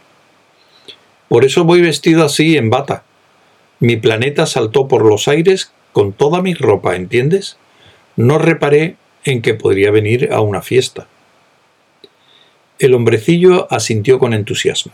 Por 1.29 1.45
eso 1.45 1.65
voy 1.65 1.83
vestido 1.83 2.25
así 2.25 2.57
en 2.57 2.71
bata. 2.71 3.05
Mi 3.81 3.97
planeta 3.97 4.47
saltó 4.47 4.89
por 4.89 5.05
los 5.05 5.29
aires 5.29 5.73
con 5.93 6.15
toda 6.15 6.41
mi 6.41 6.55
ropa, 6.55 6.97
¿entiendes? 6.97 7.59
No 8.17 8.39
reparé 8.39 8.97
en 9.25 9.43
que 9.43 9.53
podría 9.53 9.91
venir 9.91 10.33
a 10.33 10.41
una 10.41 10.63
fiesta. 10.63 11.07
El 12.79 12.95
hombrecillo 12.95 13.71
asintió 13.71 14.19
con 14.19 14.33
entusiasmo. 14.33 14.93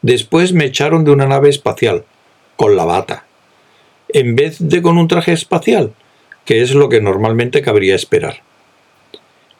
Después 0.00 0.54
me 0.54 0.64
echaron 0.64 1.04
de 1.04 1.10
una 1.10 1.26
nave 1.26 1.50
espacial, 1.50 2.06
con 2.60 2.76
la 2.76 2.84
bata, 2.84 3.24
en 4.10 4.36
vez 4.36 4.58
de 4.58 4.82
con 4.82 4.98
un 4.98 5.08
traje 5.08 5.32
espacial, 5.32 5.94
que 6.44 6.60
es 6.60 6.74
lo 6.74 6.90
que 6.90 7.00
normalmente 7.00 7.62
cabría 7.62 7.94
esperar. 7.94 8.42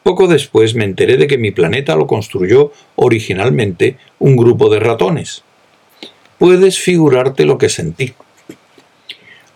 Poco 0.03 0.27
después 0.27 0.75
me 0.75 0.85
enteré 0.85 1.17
de 1.17 1.25
que 1.25 1.39
mi 1.39 1.49
planeta 1.49 1.95
lo 1.95 2.05
construyó 2.05 2.71
originalmente 2.95 3.97
un 4.19 4.35
grupo 4.35 4.69
de 4.69 4.79
ratones. 4.79 5.43
Puedes 6.37 6.77
figurarte 6.77 7.45
lo 7.45 7.57
que 7.57 7.69
sentí. 7.69 8.13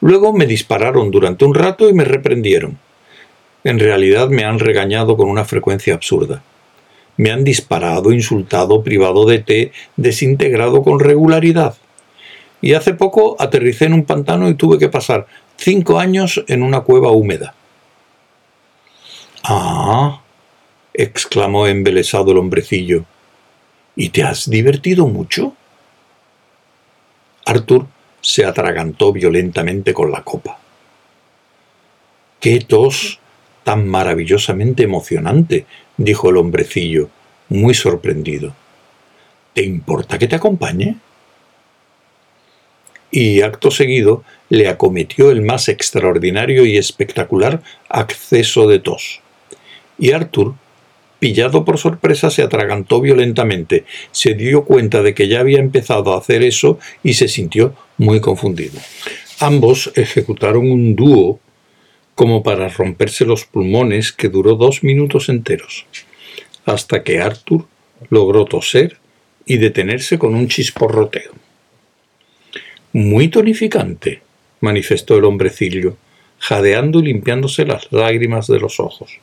Luego 0.02 0.34
me 0.34 0.48
dispararon 0.48 1.12
durante 1.12 1.46
un 1.46 1.54
rato 1.54 1.88
y 1.88 1.94
me 1.94 2.04
reprendieron. 2.04 2.80
En 3.64 3.78
realidad 3.78 4.30
me 4.30 4.44
han 4.44 4.58
regañado 4.58 5.18
con 5.18 5.30
una 5.30 5.46
frecuencia 5.46 5.94
absurda. 5.94 6.42
Me 7.18 7.30
han 7.30 7.44
disparado, 7.44 8.12
insultado, 8.12 8.82
privado 8.82 9.28
de 9.28 9.38
té, 9.38 9.72
desintegrado 9.98 10.82
con 10.82 11.00
regularidad. 11.00 11.76
Y 12.62 12.74
hace 12.74 12.94
poco 12.94 13.36
aterricé 13.40 13.86
en 13.86 13.94
un 13.94 14.06
pantano 14.06 14.50
y 14.50 14.56
tuve 14.56 14.78
que 14.80 14.90
pasar 14.90 15.28
cinco 15.58 16.00
años 16.00 16.44
en 16.48 16.64
una 16.64 16.82
cueva 16.82 17.12
húmeda. 17.12 17.54
Ah, 19.44 20.22
exclamó 20.94 21.68
embelesado 21.68 22.32
el 22.32 22.38
hombrecillo. 22.38 23.06
¿Y 23.96 24.10
te 24.10 24.24
has 24.24 24.50
divertido 24.50 25.08
mucho? 25.08 25.54
Arthur 27.46 27.86
se 28.22 28.44
atragantó 28.44 29.14
violentamente 29.14 29.94
con 29.94 30.12
la 30.12 30.24
copa. 30.24 30.58
¡Qué 32.40 32.60
tos 32.62 33.20
tan 33.64 33.88
maravillosamente 33.88 34.84
emocionante! 34.84 35.66
dijo 35.98 36.30
el 36.30 36.38
hombrecillo, 36.38 37.10
muy 37.50 37.74
sorprendido. 37.74 38.54
¿Te 39.54 39.64
importa 39.64 40.18
que 40.18 40.28
te 40.28 40.36
acompañe? 40.36 40.98
Y 43.16 43.42
acto 43.44 43.72
seguido 43.72 44.26
le 44.50 44.68
acometió 44.68 45.32
el 45.32 45.42
más 45.42 45.70
extraordinario 45.70 46.66
y 46.66 46.76
espectacular 46.76 47.64
acceso 47.88 48.68
de 48.68 48.80
tos. 48.80 49.22
Y 49.98 50.12
Arthur 50.12 50.56
pillado 51.20 51.64
por 51.64 51.78
sorpresa, 51.78 52.30
se 52.30 52.44
atragantó 52.44 53.00
violentamente, 53.00 53.86
se 54.12 54.34
dio 54.34 54.66
cuenta 54.66 55.02
de 55.02 55.14
que 55.14 55.30
ya 55.30 55.40
había 55.40 55.60
empezado 55.60 56.14
a 56.14 56.18
hacer 56.18 56.44
eso 56.44 56.78
y 57.04 57.14
se 57.14 57.30
sintió 57.30 57.74
muy 57.98 58.20
confundido. 58.20 58.80
Ambos 59.40 59.94
ejecutaron 59.96 60.70
un 60.70 60.98
dúo 60.98 61.40
como 62.16 62.44
para 62.44 62.68
romperse 62.68 63.24
los 63.24 63.46
pulmones 63.46 64.12
que 64.12 64.28
duró 64.28 64.56
dos 64.56 64.84
minutos 64.84 65.30
enteros, 65.30 65.86
hasta 66.66 67.02
que 67.02 67.22
Arthur 67.22 67.66
logró 68.10 68.44
toser 68.44 68.98
y 69.46 69.56
detenerse 69.56 70.20
con 70.20 70.36
un 70.36 70.50
chisporroteo. 70.50 71.45
Muy 72.96 73.28
tonificante, 73.28 74.22
manifestó 74.62 75.18
el 75.18 75.26
hombrecillo, 75.26 75.98
jadeando 76.40 77.00
y 77.00 77.04
limpiándose 77.04 77.66
las 77.66 77.92
lágrimas 77.92 78.48
de 78.48 78.58
los 78.58 78.80
ojos. 78.80 79.20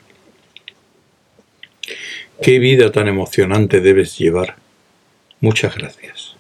Qué 2.43 2.59
vida 2.59 2.93
tan 2.93 3.09
emocionante 3.09 3.81
debes 3.81 4.19
llevar. 4.19 4.57
Muchas 5.41 5.75
gracias. 5.75 6.37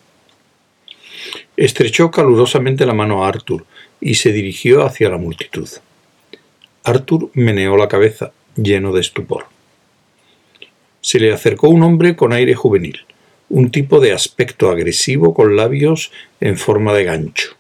Estrechó 1.56 2.10
calurosamente 2.10 2.84
la 2.84 2.92
mano 2.92 3.24
a 3.24 3.28
Arthur 3.28 3.64
y 3.98 4.16
se 4.16 4.30
dirigió 4.30 4.84
hacia 4.84 5.08
la 5.08 5.16
multitud. 5.16 5.70
Arthur 6.84 7.30
meneó 7.32 7.78
la 7.78 7.88
cabeza, 7.88 8.32
lleno 8.56 8.92
de 8.92 9.00
estupor. 9.00 9.46
Se 11.00 11.18
le 11.18 11.32
acercó 11.32 11.70
un 11.70 11.82
hombre 11.82 12.14
con 12.14 12.34
aire 12.34 12.54
juvenil, 12.54 13.06
un 13.52 13.70
tipo 13.70 14.00
de 14.00 14.14
aspecto 14.14 14.70
agresivo 14.70 15.34
con 15.34 15.56
labios 15.56 16.10
en 16.40 16.56
forma 16.56 16.94
de 16.94 17.04
gancho, 17.04 17.50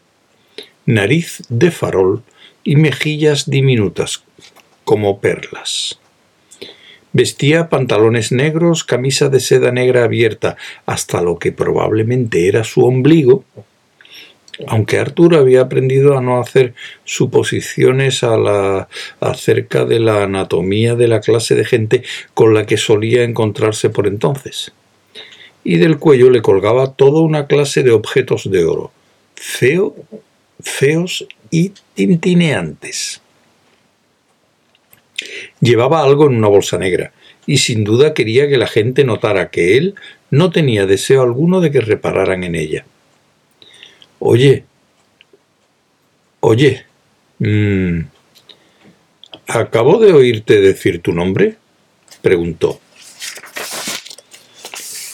nariz 0.86 1.42
de 1.50 1.70
farol 1.70 2.22
y 2.64 2.76
mejillas 2.76 3.50
diminutas 3.50 4.24
como 4.84 5.20
perlas. 5.20 6.00
Vestía 7.12 7.68
pantalones 7.68 8.32
negros, 8.32 8.84
camisa 8.84 9.28
de 9.28 9.40
seda 9.40 9.70
negra 9.70 10.04
abierta 10.04 10.56
hasta 10.86 11.20
lo 11.20 11.38
que 11.38 11.52
probablemente 11.52 12.48
era 12.48 12.64
su 12.64 12.86
ombligo, 12.86 13.44
aunque 14.66 14.98
Arthur 14.98 15.34
había 15.34 15.60
aprendido 15.60 16.16
a 16.16 16.22
no 16.22 16.40
hacer 16.40 16.72
suposiciones 17.04 18.22
acerca 19.20 19.84
de 19.84 20.00
la 20.00 20.22
anatomía 20.22 20.94
de 20.94 21.08
la 21.08 21.20
clase 21.20 21.54
de 21.54 21.66
gente 21.66 22.02
con 22.32 22.54
la 22.54 22.64
que 22.64 22.78
solía 22.78 23.24
encontrarse 23.24 23.90
por 23.90 24.06
entonces. 24.06 24.72
Y 25.64 25.76
del 25.76 25.98
cuello 25.98 26.30
le 26.30 26.42
colgaba 26.42 26.94
toda 26.94 27.20
una 27.20 27.46
clase 27.46 27.82
de 27.82 27.92
objetos 27.92 28.50
de 28.50 28.64
oro, 28.64 28.90
feo, 29.36 29.94
feos 30.60 31.26
y 31.50 31.72
tintineantes. 31.94 33.20
Llevaba 35.60 36.02
algo 36.02 36.26
en 36.26 36.34
una 36.34 36.48
bolsa 36.48 36.78
negra, 36.78 37.12
y 37.46 37.58
sin 37.58 37.84
duda 37.84 38.14
quería 38.14 38.48
que 38.48 38.58
la 38.58 38.66
gente 38.66 39.04
notara 39.04 39.50
que 39.50 39.76
él 39.76 39.94
no 40.30 40.50
tenía 40.50 40.86
deseo 40.86 41.22
alguno 41.22 41.60
de 41.60 41.70
que 41.70 41.80
repararan 41.80 42.42
en 42.42 42.54
ella. 42.54 42.84
Oye, 44.18 44.64
oye, 46.40 46.86
mm, 47.38 48.00
¿acabo 49.48 49.98
de 49.98 50.12
oírte 50.12 50.60
decir 50.60 51.00
tu 51.00 51.12
nombre? 51.12 51.56
preguntó. 52.22 52.80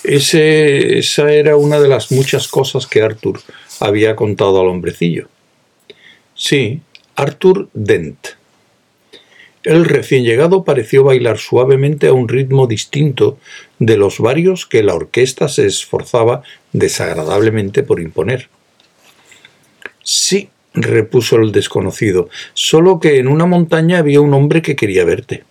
Esa 0.08 1.30
era 1.30 1.56
una 1.56 1.78
de 1.80 1.88
las 1.88 2.10
muchas 2.10 2.48
cosas 2.48 2.86
que 2.86 3.02
Arthur 3.02 3.42
había 3.78 4.16
contado 4.16 4.58
al 4.58 4.68
hombrecillo. 4.68 5.28
Sí, 6.34 6.80
Arthur 7.14 7.68
Dent. 7.74 8.28
El 9.64 9.84
recién 9.84 10.24
llegado 10.24 10.64
pareció 10.64 11.04
bailar 11.04 11.36
suavemente 11.36 12.06
a 12.06 12.14
un 12.14 12.26
ritmo 12.26 12.66
distinto 12.66 13.38
de 13.78 13.98
los 13.98 14.18
varios 14.18 14.64
que 14.64 14.82
la 14.82 14.94
orquesta 14.94 15.46
se 15.46 15.66
esforzaba 15.66 16.42
desagradablemente 16.72 17.82
por 17.82 18.00
imponer. 18.00 18.48
Sí, 20.02 20.48
repuso 20.72 21.36
el 21.36 21.52
desconocido, 21.52 22.30
solo 22.54 22.98
que 22.98 23.18
en 23.18 23.28
una 23.28 23.44
montaña 23.44 23.98
había 23.98 24.22
un 24.22 24.32
hombre 24.32 24.62
que 24.62 24.74
quería 24.74 25.04
verte. 25.04 25.44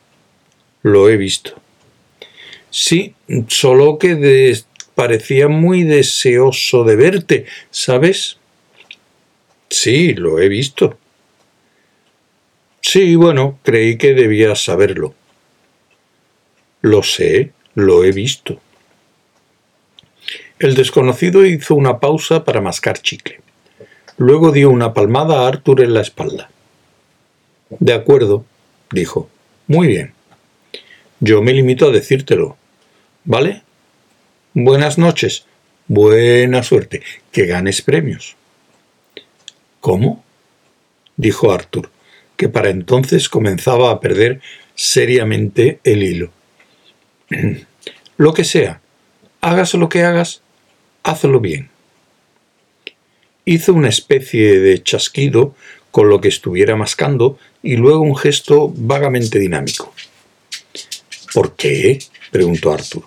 Lo 0.81 1.09
he 1.09 1.17
visto. 1.17 1.61
Sí, 2.79 3.15
solo 3.47 3.97
que 3.97 4.55
parecía 4.93 5.47
muy 5.47 5.81
deseoso 5.81 6.83
de 6.83 6.95
verte, 6.95 7.45
¿sabes? 7.71 8.37
Sí, 9.67 10.13
lo 10.13 10.39
he 10.39 10.47
visto. 10.47 10.95
Sí, 12.79 13.15
bueno, 13.15 13.57
creí 13.63 13.97
que 13.97 14.13
debías 14.13 14.63
saberlo. 14.63 15.15
Lo 16.81 17.01
sé, 17.01 17.51
lo 17.73 18.03
he 18.03 18.11
visto. 18.11 18.61
El 20.59 20.75
desconocido 20.75 21.47
hizo 21.47 21.73
una 21.73 21.99
pausa 21.99 22.43
para 22.43 22.61
mascar 22.61 23.01
chicle. 23.01 23.41
Luego 24.17 24.51
dio 24.51 24.69
una 24.69 24.93
palmada 24.93 25.39
a 25.41 25.47
Arthur 25.47 25.81
en 25.81 25.95
la 25.95 26.01
espalda. 26.01 26.51
De 27.71 27.93
acuerdo, 27.93 28.45
dijo. 28.91 29.31
Muy 29.65 29.87
bien. 29.87 30.13
Yo 31.19 31.41
me 31.41 31.53
limito 31.53 31.87
a 31.87 31.91
decírtelo. 31.91 32.55
¿Vale? 33.27 33.61
Buenas 34.55 34.97
noches. 34.97 35.45
Buena 35.87 36.63
suerte. 36.63 37.03
Que 37.31 37.45
ganes 37.45 37.83
premios. 37.83 38.35
¿Cómo? 39.79 40.23
dijo 41.15 41.51
Arthur, 41.51 41.91
que 42.35 42.49
para 42.49 42.69
entonces 42.69 43.29
comenzaba 43.29 43.91
a 43.91 43.99
perder 43.99 44.41
seriamente 44.73 45.79
el 45.83 46.01
hilo. 46.01 46.31
lo 48.17 48.33
que 48.33 48.43
sea. 48.43 48.81
Hagas 49.41 49.75
lo 49.75 49.89
que 49.89 50.03
hagas, 50.03 50.41
hazlo 51.03 51.39
bien 51.39 51.69
hizo 53.47 53.73
una 53.73 53.87
especie 53.87 54.59
de 54.59 54.83
chasquido 54.83 55.55
con 55.89 56.09
lo 56.09 56.19
que 56.19 56.27
estuviera 56.27 56.75
mascando 56.75 57.39
y 57.63 57.77
luego 57.77 58.01
un 58.01 58.15
gesto 58.15 58.73
vagamente 58.75 59.39
dinámico. 59.39 59.93
¿Por 61.33 61.55
qué? 61.55 61.99
Preguntó 62.31 62.73
Arthur. 62.73 63.03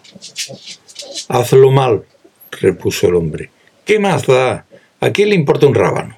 Hazlo 1.28 1.70
mal, 1.70 2.04
repuso 2.50 3.08
el 3.08 3.14
hombre. 3.14 3.50
¿Qué 3.84 3.98
más 3.98 4.26
da? 4.26 4.66
¿A 5.00 5.10
quién 5.10 5.30
le 5.30 5.34
importa 5.34 5.66
un 5.66 5.74
rábano? 5.74 6.16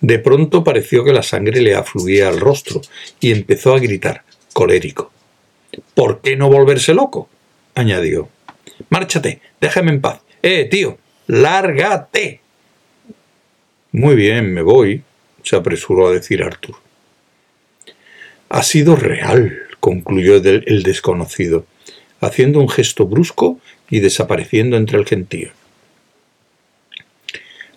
De 0.00 0.18
pronto 0.18 0.62
pareció 0.62 1.04
que 1.04 1.12
la 1.12 1.22
sangre 1.22 1.60
le 1.60 1.74
afluía 1.74 2.28
al 2.28 2.40
rostro 2.40 2.80
y 3.20 3.32
empezó 3.32 3.74
a 3.74 3.80
gritar, 3.80 4.22
colérico. 4.52 5.12
¿Por 5.94 6.20
qué 6.20 6.36
no 6.36 6.48
volverse 6.48 6.94
loco? 6.94 7.28
añadió. 7.74 8.28
Márchate, 8.90 9.40
déjame 9.60 9.92
en 9.92 10.00
paz. 10.00 10.20
Eh, 10.42 10.66
tío, 10.70 10.98
lárgate. 11.26 12.40
Muy 13.92 14.14
bien, 14.14 14.52
me 14.52 14.62
voy, 14.62 15.02
se 15.42 15.56
apresuró 15.56 16.08
a 16.08 16.12
decir 16.12 16.42
Arthur. 16.42 16.76
Ha 18.48 18.62
sido 18.62 18.96
real, 18.96 19.67
concluyó 19.80 20.36
el 20.36 20.82
desconocido, 20.82 21.66
haciendo 22.20 22.60
un 22.60 22.68
gesto 22.68 23.06
brusco 23.06 23.58
y 23.90 24.00
desapareciendo 24.00 24.76
entre 24.76 24.98
el 24.98 25.06
gentío. 25.06 25.50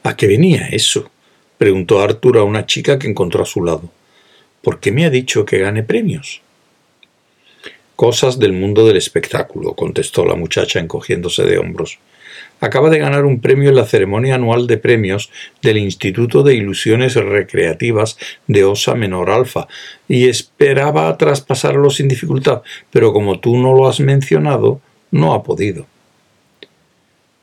¿A 0.03 0.15
qué 0.15 0.27
venía 0.27 0.67
eso? 0.67 1.09
preguntó 1.57 2.01
Arthur 2.01 2.39
a 2.39 2.43
una 2.43 2.65
chica 2.65 2.97
que 2.97 3.07
encontró 3.07 3.43
a 3.43 3.45
su 3.45 3.63
lado. 3.63 3.91
¿Por 4.63 4.79
qué 4.79 4.91
me 4.91 5.05
ha 5.05 5.09
dicho 5.09 5.45
que 5.45 5.59
gane 5.59 5.83
premios? 5.83 6.41
Cosas 7.95 8.39
del 8.39 8.53
mundo 8.53 8.87
del 8.87 8.97
espectáculo, 8.97 9.75
contestó 9.75 10.25
la 10.25 10.35
muchacha 10.35 10.79
encogiéndose 10.79 11.43
de 11.43 11.59
hombros 11.59 11.99
acaba 12.61 12.89
de 12.89 12.99
ganar 12.99 13.25
un 13.25 13.41
premio 13.41 13.69
en 13.69 13.75
la 13.75 13.85
ceremonia 13.85 14.35
anual 14.35 14.67
de 14.67 14.77
premios 14.77 15.29
del 15.61 15.77
Instituto 15.77 16.43
de 16.43 16.55
Ilusiones 16.55 17.15
Recreativas 17.15 18.17
de 18.47 18.63
Osa 18.63 18.95
Menor 18.95 19.31
Alfa 19.31 19.67
y 20.07 20.29
esperaba 20.29 21.17
traspasarlo 21.17 21.89
sin 21.89 22.07
dificultad, 22.07 22.61
pero 22.91 23.11
como 23.11 23.39
tú 23.39 23.57
no 23.57 23.73
lo 23.73 23.87
has 23.87 23.99
mencionado, 23.99 24.79
no 25.09 25.33
ha 25.33 25.43
podido. 25.43 25.87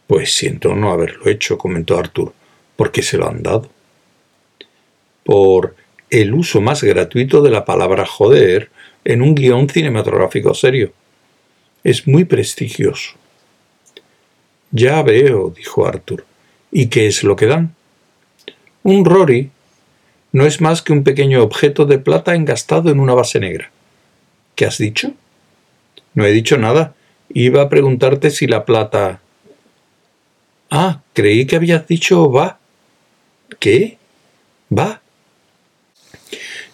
Pues 0.06 0.34
siento 0.34 0.74
no 0.74 0.90
haberlo 0.90 1.28
hecho, 1.28 1.58
comentó 1.58 1.98
Arthur. 1.98 2.32
¿Por 2.76 2.92
qué 2.92 3.02
se 3.02 3.18
lo 3.18 3.28
han 3.28 3.42
dado? 3.42 3.68
Por 5.24 5.74
el 6.10 6.32
uso 6.32 6.60
más 6.60 6.82
gratuito 6.82 7.42
de 7.42 7.50
la 7.50 7.64
palabra 7.64 8.06
joder 8.06 8.70
en 9.04 9.20
un 9.20 9.34
guion 9.34 9.68
cinematográfico 9.68 10.54
serio. 10.54 10.92
Es 11.82 12.06
muy 12.06 12.24
prestigioso. 12.24 13.16
Ya 14.70 15.02
veo, 15.02 15.50
dijo 15.50 15.86
Arthur. 15.86 16.24
¿Y 16.70 16.88
qué 16.88 17.06
es 17.06 17.24
lo 17.24 17.36
que 17.36 17.46
dan? 17.46 17.74
Un 18.82 19.04
Rory 19.04 19.50
no 20.32 20.46
es 20.46 20.60
más 20.60 20.82
que 20.82 20.92
un 20.92 21.04
pequeño 21.04 21.42
objeto 21.42 21.86
de 21.86 21.98
plata 21.98 22.34
engastado 22.34 22.90
en 22.90 23.00
una 23.00 23.14
base 23.14 23.40
negra. 23.40 23.70
¿Qué 24.54 24.66
has 24.66 24.78
dicho? 24.78 25.12
No 26.14 26.24
he 26.24 26.32
dicho 26.32 26.58
nada. 26.58 26.94
Iba 27.30 27.62
a 27.62 27.68
preguntarte 27.68 28.30
si 28.30 28.46
la 28.46 28.64
plata. 28.64 29.20
Ah, 30.70 31.02
creí 31.14 31.46
que 31.46 31.56
habías 31.56 31.86
dicho 31.86 32.30
va. 32.30 32.58
¿Qué? 33.58 33.98
Va. 34.76 35.00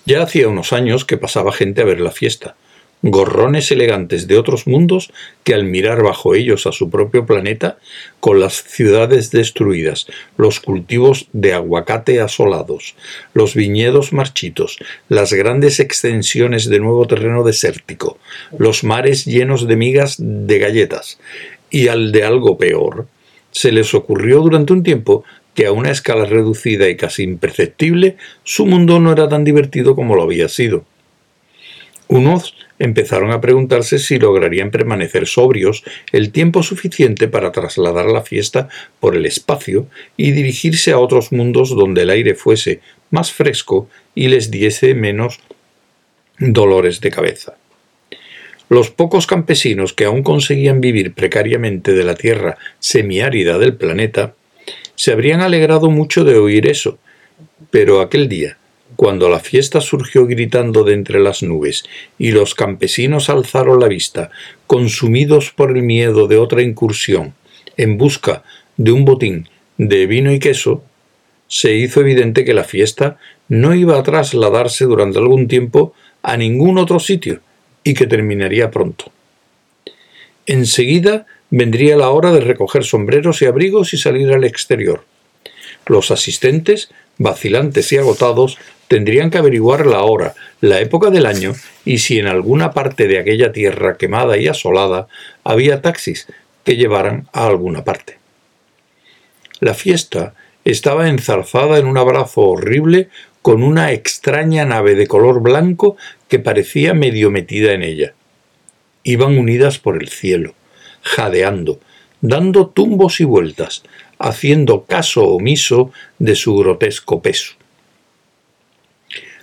Ya 0.07 0.22
hacía 0.22 0.48
unos 0.48 0.72
años 0.72 1.04
que 1.04 1.16
pasaba 1.16 1.52
gente 1.52 1.83
a 1.83 1.85
ver 1.85 2.00
la 2.00 2.11
fiesta, 2.11 2.57
gorrones 3.07 3.71
elegantes 3.71 4.27
de 4.27 4.38
otros 4.38 4.67
mundos 4.67 5.12
que 5.43 5.53
al 5.53 5.64
mirar 5.64 6.03
bajo 6.03 6.35
ellos 6.35 6.67
a 6.67 6.73
su 6.73 6.88
propio 6.88 7.27
planeta, 7.27 7.77
con 8.19 8.40
las 8.40 8.62
ciudades 8.62 9.31
destruidas, 9.31 10.07
los 10.38 10.59
cultivos 10.59 11.29
de 11.35 11.53
aguacate 11.53 12.23
asolados, 12.23 12.97
los 13.35 13.55
viñedos 13.55 14.14
marchitos, 14.14 14.79
las 15.11 15.35
grandes 15.35 15.81
extensiones 15.81 16.71
de 16.71 16.81
nuevo 16.81 17.07
terreno 17.07 17.45
desértico, 17.45 18.19
los 18.59 18.85
mares 18.85 19.27
llenos 19.27 19.69
de 19.69 19.77
migas 19.77 20.17
de 20.19 20.59
galletas, 20.59 21.19
y 21.69 21.88
al 21.88 22.11
de 22.11 22.25
algo 22.25 22.57
peor, 22.57 23.07
se 23.51 23.71
les 23.71 23.93
ocurrió 23.93 24.40
durante 24.40 24.73
un 24.73 24.83
tiempo 24.83 25.25
que 25.55 25.67
a 25.67 25.73
una 25.73 25.90
escala 25.90 26.25
reducida 26.25 26.88
y 26.88 26.97
casi 26.97 27.23
imperceptible, 27.23 28.17
su 28.45 28.64
mundo 28.64 28.99
no 28.99 29.12
era 29.12 29.29
tan 29.29 29.45
divertido 29.45 29.95
como 29.95 30.17
lo 30.17 30.23
había 30.23 30.49
sido. 30.49 30.87
Unos 32.14 32.55
empezaron 32.79 33.33
a 33.33 33.40
preguntarse 33.40 33.98
si 33.98 34.20
lograrían 34.20 34.70
permanecer 34.70 35.27
sobrios 35.27 35.83
el 36.12 36.31
tiempo 36.31 36.62
suficiente 36.62 37.27
para 37.27 37.50
trasladar 37.50 38.07
la 38.07 38.22
fiesta 38.22 38.68
por 39.00 39.16
el 39.16 39.27
espacio 39.27 39.88
y 40.16 40.31
dirigirse 40.31 40.92
a 40.92 41.00
otros 41.00 41.33
mundos 41.33 41.70
donde 41.70 42.03
el 42.03 42.11
aire 42.11 42.37
fuese 42.37 42.79
más 43.11 43.33
fresco 43.33 43.88
y 44.14 44.29
les 44.29 44.53
diese 44.53 44.94
menos 44.94 45.40
dolores 46.38 47.00
de 47.00 47.11
cabeza. 47.11 47.55
Los 48.68 48.92
pocos 48.92 49.27
campesinos 49.27 49.92
que 49.92 50.05
aún 50.05 50.22
conseguían 50.22 50.81
vivir 50.81 51.14
precariamente 51.14 51.94
de 51.94 52.05
la 52.05 52.14
tierra 52.14 52.59
semiárida 52.79 53.59
del 53.59 53.74
planeta 53.74 54.37
se 54.94 55.11
habrían 55.11 55.40
alegrado 55.40 55.90
mucho 55.90 56.22
de 56.22 56.38
oír 56.38 56.68
eso, 56.68 56.96
pero 57.72 58.00
aquel 58.00 58.29
día, 58.29 58.57
cuando 58.96 59.28
la 59.28 59.40
fiesta 59.40 59.80
surgió 59.80 60.26
gritando 60.26 60.85
de 60.85 60.94
entre 60.94 61.20
las 61.20 61.42
nubes 61.42 61.85
y 62.18 62.30
los 62.30 62.54
campesinos 62.54 63.28
alzaron 63.28 63.80
la 63.80 63.88
vista, 63.88 64.30
consumidos 64.66 65.50
por 65.50 65.76
el 65.76 65.83
miedo 65.83 66.26
de 66.26 66.37
otra 66.37 66.62
incursión, 66.62 67.35
en 67.76 67.98
busca 67.98 68.42
de 68.76 68.92
un 68.92 69.04
botín 69.04 69.48
de 69.78 70.07
vino 70.07 70.33
y 70.33 70.38
queso, 70.38 70.85
se 71.48 71.74
hizo 71.74 72.00
evidente 72.00 72.44
que 72.44 72.54
la 72.54 72.64
fiesta 72.64 73.18
no 73.48 73.74
iba 73.74 73.98
a 73.98 74.02
trasladarse 74.02 74.85
durante 74.85 75.18
algún 75.18 75.48
tiempo 75.48 75.94
a 76.22 76.37
ningún 76.37 76.78
otro 76.78 76.98
sitio 77.00 77.40
y 77.83 77.94
que 77.94 78.07
terminaría 78.07 78.70
pronto. 78.70 79.12
Enseguida 80.46 81.26
vendría 81.50 81.96
la 81.96 82.11
hora 82.11 82.33
de 82.33 82.40
recoger 82.40 82.85
sombreros 82.85 83.42
y 83.42 83.46
abrigos 83.46 83.94
y 83.94 83.98
salir 83.98 84.33
al 84.33 84.44
exterior. 84.44 85.04
Los 85.87 86.11
asistentes, 86.11 86.90
vacilantes 87.18 87.92
y 87.92 87.98
agotados, 87.98 88.59
tendrían 88.94 89.28
que 89.28 89.38
averiguar 89.38 89.87
la 89.87 90.04
hora, 90.04 90.37
la 90.61 90.78
época 90.78 91.11
del 91.11 91.26
año 91.26 91.52
y 91.85 91.98
si 91.98 92.20
en 92.20 92.28
alguna 92.28 92.70
parte 92.70 93.09
de 93.09 93.18
aquella 93.18 93.50
tierra 93.50 93.96
quemada 93.96 94.38
y 94.38 94.46
asolada 94.46 95.09
había 95.42 95.83
taxis 95.83 96.28
que 96.62 96.76
llevaran 96.76 97.26
a 97.33 97.48
alguna 97.48 97.83
parte. 97.83 98.18
La 99.59 99.74
fiesta 99.74 100.35
estaba 100.64 101.09
enzarzada 101.09 101.78
en 101.78 101.87
un 101.87 101.98
abrazo 101.98 102.42
horrible 102.42 103.09
con 103.42 103.64
una 103.64 103.90
extraña 103.90 104.64
nave 104.64 104.94
de 104.94 105.09
color 105.09 105.42
blanco 105.42 105.96
que 106.28 106.38
parecía 106.38 106.94
medio 106.94 107.33
metida 107.33 107.72
en 107.72 107.83
ella. 107.83 108.14
Iban 109.02 109.37
unidas 109.37 109.80
por 109.80 110.00
el 110.00 110.09
cielo, 110.09 110.54
jadeando, 111.02 111.80
dando 112.20 112.68
tumbos 112.68 113.18
y 113.18 113.24
vueltas, 113.24 113.83
haciendo 114.20 114.85
caso 114.85 115.24
omiso 115.30 115.90
de 116.20 116.37
su 116.37 116.57
grotesco 116.57 117.20
peso. 117.20 117.54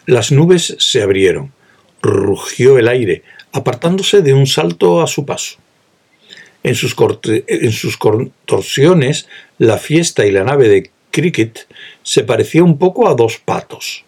Las 0.05 0.31
nubes 0.31 0.75
se 0.79 1.01
abrieron, 1.03 1.51
rugió 2.01 2.79
el 2.79 2.87
aire, 2.87 3.23
apartándose 3.51 4.21
de 4.21 4.33
un 4.33 4.47
salto 4.47 5.01
a 5.01 5.07
su 5.07 5.25
paso. 5.25 5.57
En 6.63 6.75
sus, 6.75 6.95
contorsiones, 7.97 9.27
la 9.57 9.77
fiesta 9.77 10.25
y 10.25 10.31
la 10.31 10.43
nave 10.43 10.69
de 10.69 10.91
Cricket 11.11 11.67
se 12.03 12.23
parecía 12.23 12.63
un 12.63 12.77
poco 12.77 13.07
a 13.07 13.15
dos 13.15 13.37
patos. 13.37 14.05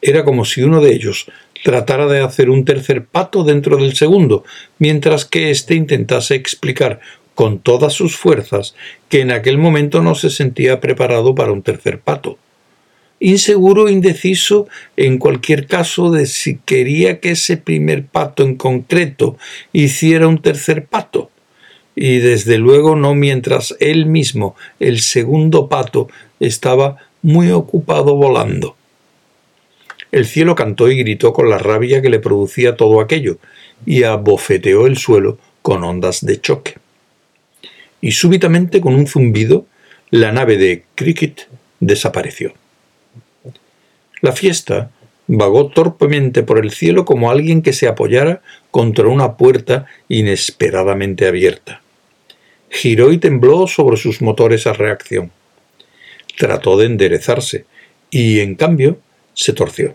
Era 0.00 0.24
como 0.24 0.44
si 0.44 0.62
uno 0.62 0.80
de 0.80 0.92
ellos 0.92 1.26
tratara 1.64 2.06
de 2.06 2.20
hacer 2.20 2.50
un 2.50 2.64
tercer 2.64 3.04
pato 3.04 3.42
dentro 3.42 3.76
del 3.76 3.96
segundo, 3.96 4.44
mientras 4.78 5.24
que 5.24 5.50
éste 5.50 5.74
intentase 5.74 6.36
explicar 6.36 7.00
con 7.34 7.58
todas 7.60 7.92
sus 7.92 8.16
fuerzas 8.16 8.74
que 9.08 9.20
en 9.20 9.30
aquel 9.32 9.58
momento 9.58 10.02
no 10.02 10.14
se 10.14 10.30
sentía 10.30 10.80
preparado 10.80 11.34
para 11.34 11.52
un 11.52 11.62
tercer 11.62 12.00
pato. 12.00 12.38
Inseguro, 13.20 13.88
indeciso, 13.88 14.68
en 14.96 15.18
cualquier 15.18 15.66
caso, 15.66 16.10
de 16.10 16.26
si 16.26 16.58
quería 16.64 17.18
que 17.18 17.32
ese 17.32 17.56
primer 17.56 18.04
pato 18.04 18.44
en 18.44 18.54
concreto 18.54 19.36
hiciera 19.72 20.28
un 20.28 20.40
tercer 20.40 20.86
pato. 20.86 21.30
Y 21.96 22.18
desde 22.18 22.58
luego 22.58 22.94
no 22.94 23.14
mientras 23.14 23.74
él 23.80 24.06
mismo, 24.06 24.54
el 24.78 25.00
segundo 25.00 25.68
pato, 25.68 26.08
estaba 26.38 26.96
muy 27.22 27.50
ocupado 27.50 28.14
volando. 28.14 28.76
El 30.12 30.24
cielo 30.24 30.54
cantó 30.54 30.88
y 30.88 30.96
gritó 30.96 31.32
con 31.32 31.50
la 31.50 31.58
rabia 31.58 32.00
que 32.00 32.08
le 32.08 32.20
producía 32.20 32.76
todo 32.76 33.00
aquello, 33.00 33.38
y 33.84 34.04
abofeteó 34.04 34.86
el 34.86 34.96
suelo 34.96 35.38
con 35.60 35.82
ondas 35.82 36.24
de 36.24 36.40
choque. 36.40 36.76
Y 38.00 38.12
súbitamente, 38.12 38.80
con 38.80 38.94
un 38.94 39.08
zumbido, 39.08 39.66
la 40.10 40.30
nave 40.30 40.56
de 40.56 40.84
Cricket 40.94 41.48
desapareció. 41.80 42.54
La 44.20 44.32
fiesta 44.32 44.90
vagó 45.28 45.68
torpemente 45.68 46.42
por 46.42 46.58
el 46.58 46.72
cielo 46.72 47.04
como 47.04 47.30
alguien 47.30 47.62
que 47.62 47.72
se 47.72 47.86
apoyara 47.86 48.40
contra 48.70 49.06
una 49.06 49.36
puerta 49.36 49.86
inesperadamente 50.08 51.26
abierta. 51.26 51.82
Giró 52.70 53.12
y 53.12 53.18
tembló 53.18 53.66
sobre 53.66 53.96
sus 53.96 54.20
motores 54.20 54.66
a 54.66 54.72
reacción. 54.72 55.30
Trató 56.36 56.76
de 56.78 56.86
enderezarse 56.86 57.66
y, 58.10 58.40
en 58.40 58.54
cambio, 58.54 58.98
se 59.34 59.52
torció. 59.52 59.94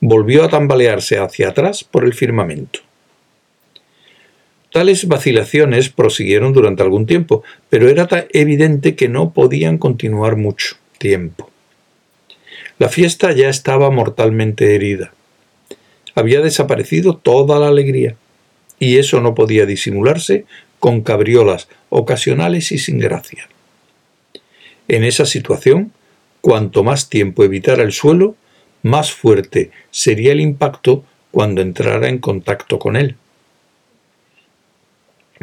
Volvió 0.00 0.44
a 0.44 0.48
tambalearse 0.48 1.18
hacia 1.18 1.48
atrás 1.48 1.84
por 1.84 2.04
el 2.04 2.14
firmamento. 2.14 2.80
Tales 4.72 5.06
vacilaciones 5.06 5.90
prosiguieron 5.90 6.54
durante 6.54 6.82
algún 6.82 7.04
tiempo, 7.04 7.42
pero 7.68 7.90
era 7.90 8.08
tan 8.08 8.24
evidente 8.32 8.96
que 8.96 9.08
no 9.08 9.34
podían 9.34 9.76
continuar 9.76 10.36
mucho 10.36 10.76
tiempo. 10.96 11.51
La 12.82 12.88
fiesta 12.88 13.30
ya 13.30 13.48
estaba 13.48 13.92
mortalmente 13.92 14.74
herida. 14.74 15.12
Había 16.16 16.40
desaparecido 16.40 17.14
toda 17.16 17.60
la 17.60 17.68
alegría, 17.68 18.16
y 18.80 18.98
eso 18.98 19.20
no 19.20 19.36
podía 19.36 19.66
disimularse 19.66 20.46
con 20.80 21.02
cabriolas 21.02 21.68
ocasionales 21.90 22.72
y 22.72 22.78
sin 22.78 22.98
gracia. 22.98 23.48
En 24.88 25.04
esa 25.04 25.26
situación, 25.26 25.92
cuanto 26.40 26.82
más 26.82 27.08
tiempo 27.08 27.44
evitara 27.44 27.84
el 27.84 27.92
suelo, 27.92 28.34
más 28.82 29.12
fuerte 29.12 29.70
sería 29.92 30.32
el 30.32 30.40
impacto 30.40 31.04
cuando 31.30 31.62
entrara 31.62 32.08
en 32.08 32.18
contacto 32.18 32.80
con 32.80 32.96
él. 32.96 33.14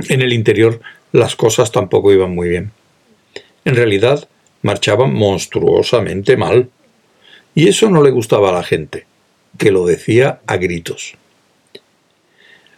En 0.09 0.21
el 0.21 0.33
interior 0.33 0.81
las 1.13 1.37
cosas 1.37 1.71
tampoco 1.71 2.11
iban 2.11 2.35
muy 2.35 2.49
bien. 2.49 2.73
En 3.63 3.77
realidad 3.77 4.27
marchaban 4.61 5.13
monstruosamente 5.13 6.35
mal. 6.35 6.69
Y 7.55 7.67
eso 7.67 7.89
no 7.89 8.03
le 8.03 8.11
gustaba 8.11 8.49
a 8.49 8.53
la 8.53 8.63
gente, 8.63 9.05
que 9.57 9.71
lo 9.71 9.85
decía 9.85 10.39
a 10.47 10.57
gritos. 10.57 11.15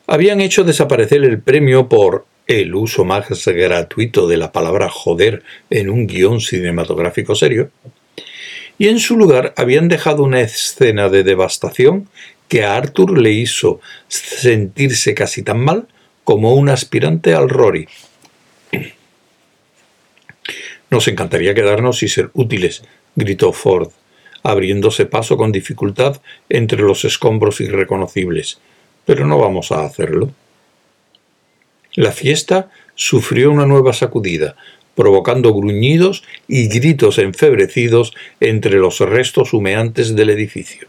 Habían 0.07 0.41
hecho 0.41 0.63
desaparecer 0.63 1.23
el 1.23 1.39
premio 1.39 1.87
por 1.87 2.25
el 2.47 2.75
uso 2.75 3.05
más 3.05 3.45
gratuito 3.45 4.27
de 4.27 4.37
la 4.37 4.51
palabra 4.51 4.89
joder 4.89 5.43
en 5.69 5.89
un 5.89 6.07
guion 6.07 6.41
cinematográfico 6.41 7.35
serio, 7.35 7.71
y 8.77 8.87
en 8.87 8.99
su 8.99 9.15
lugar 9.15 9.53
habían 9.57 9.87
dejado 9.87 10.23
una 10.23 10.41
escena 10.41 11.07
de 11.09 11.23
devastación 11.23 12.09
que 12.47 12.63
a 12.63 12.75
Arthur 12.75 13.17
le 13.17 13.31
hizo 13.31 13.79
sentirse 14.07 15.13
casi 15.13 15.43
tan 15.43 15.59
mal 15.59 15.87
como 16.23 16.55
un 16.55 16.67
aspirante 16.67 17.33
al 17.33 17.47
Rory. 17.47 17.87
Nos 20.89 21.07
encantaría 21.07 21.53
quedarnos 21.53 22.03
y 22.03 22.09
ser 22.09 22.31
útiles, 22.33 22.83
gritó 23.15 23.53
Ford, 23.53 23.91
abriéndose 24.43 25.05
paso 25.05 25.37
con 25.37 25.51
dificultad 25.51 26.21
entre 26.49 26.81
los 26.81 27.05
escombros 27.05 27.61
irreconocibles, 27.61 28.59
pero 29.05 29.25
no 29.25 29.37
vamos 29.37 29.71
a 29.71 29.85
hacerlo. 29.85 30.31
La 31.95 32.11
fiesta 32.11 32.69
sufrió 32.95 33.51
una 33.51 33.65
nueva 33.65 33.93
sacudida, 33.93 34.55
provocando 34.95 35.53
gruñidos 35.53 36.23
y 36.47 36.67
gritos 36.67 37.17
enfebrecidos 37.17 38.13
entre 38.39 38.77
los 38.77 38.99
restos 38.99 39.53
humeantes 39.53 40.15
del 40.15 40.29
edificio. 40.29 40.87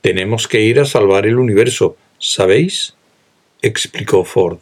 Tenemos 0.00 0.46
que 0.48 0.60
ir 0.60 0.80
a 0.80 0.84
salvar 0.84 1.26
el 1.26 1.36
universo, 1.36 1.96
¿sabéis? 2.18 2.94
explicó 3.62 4.24
Ford. 4.24 4.60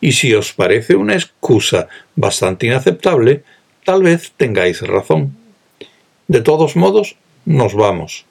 Y 0.00 0.12
si 0.12 0.34
os 0.34 0.52
parece 0.52 0.96
una 0.96 1.14
excusa 1.14 1.88
bastante 2.16 2.66
inaceptable, 2.66 3.44
tal 3.84 4.02
vez 4.02 4.32
tengáis 4.36 4.82
razón. 4.82 5.36
De 6.28 6.40
todos 6.40 6.76
modos, 6.76 7.16
nos 7.44 7.74
vamos. 7.74 8.24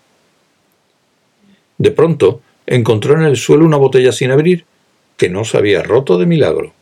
De 1.77 1.91
pronto, 1.91 2.41
encontró 2.65 3.15
en 3.15 3.23
el 3.23 3.37
suelo 3.37 3.65
una 3.65 3.77
botella 3.77 4.11
sin 4.11 4.31
abrir, 4.31 4.65
que 5.17 5.29
no 5.29 5.45
se 5.45 5.57
había 5.57 5.83
roto 5.83 6.17
de 6.17 6.25
milagro. 6.25 6.73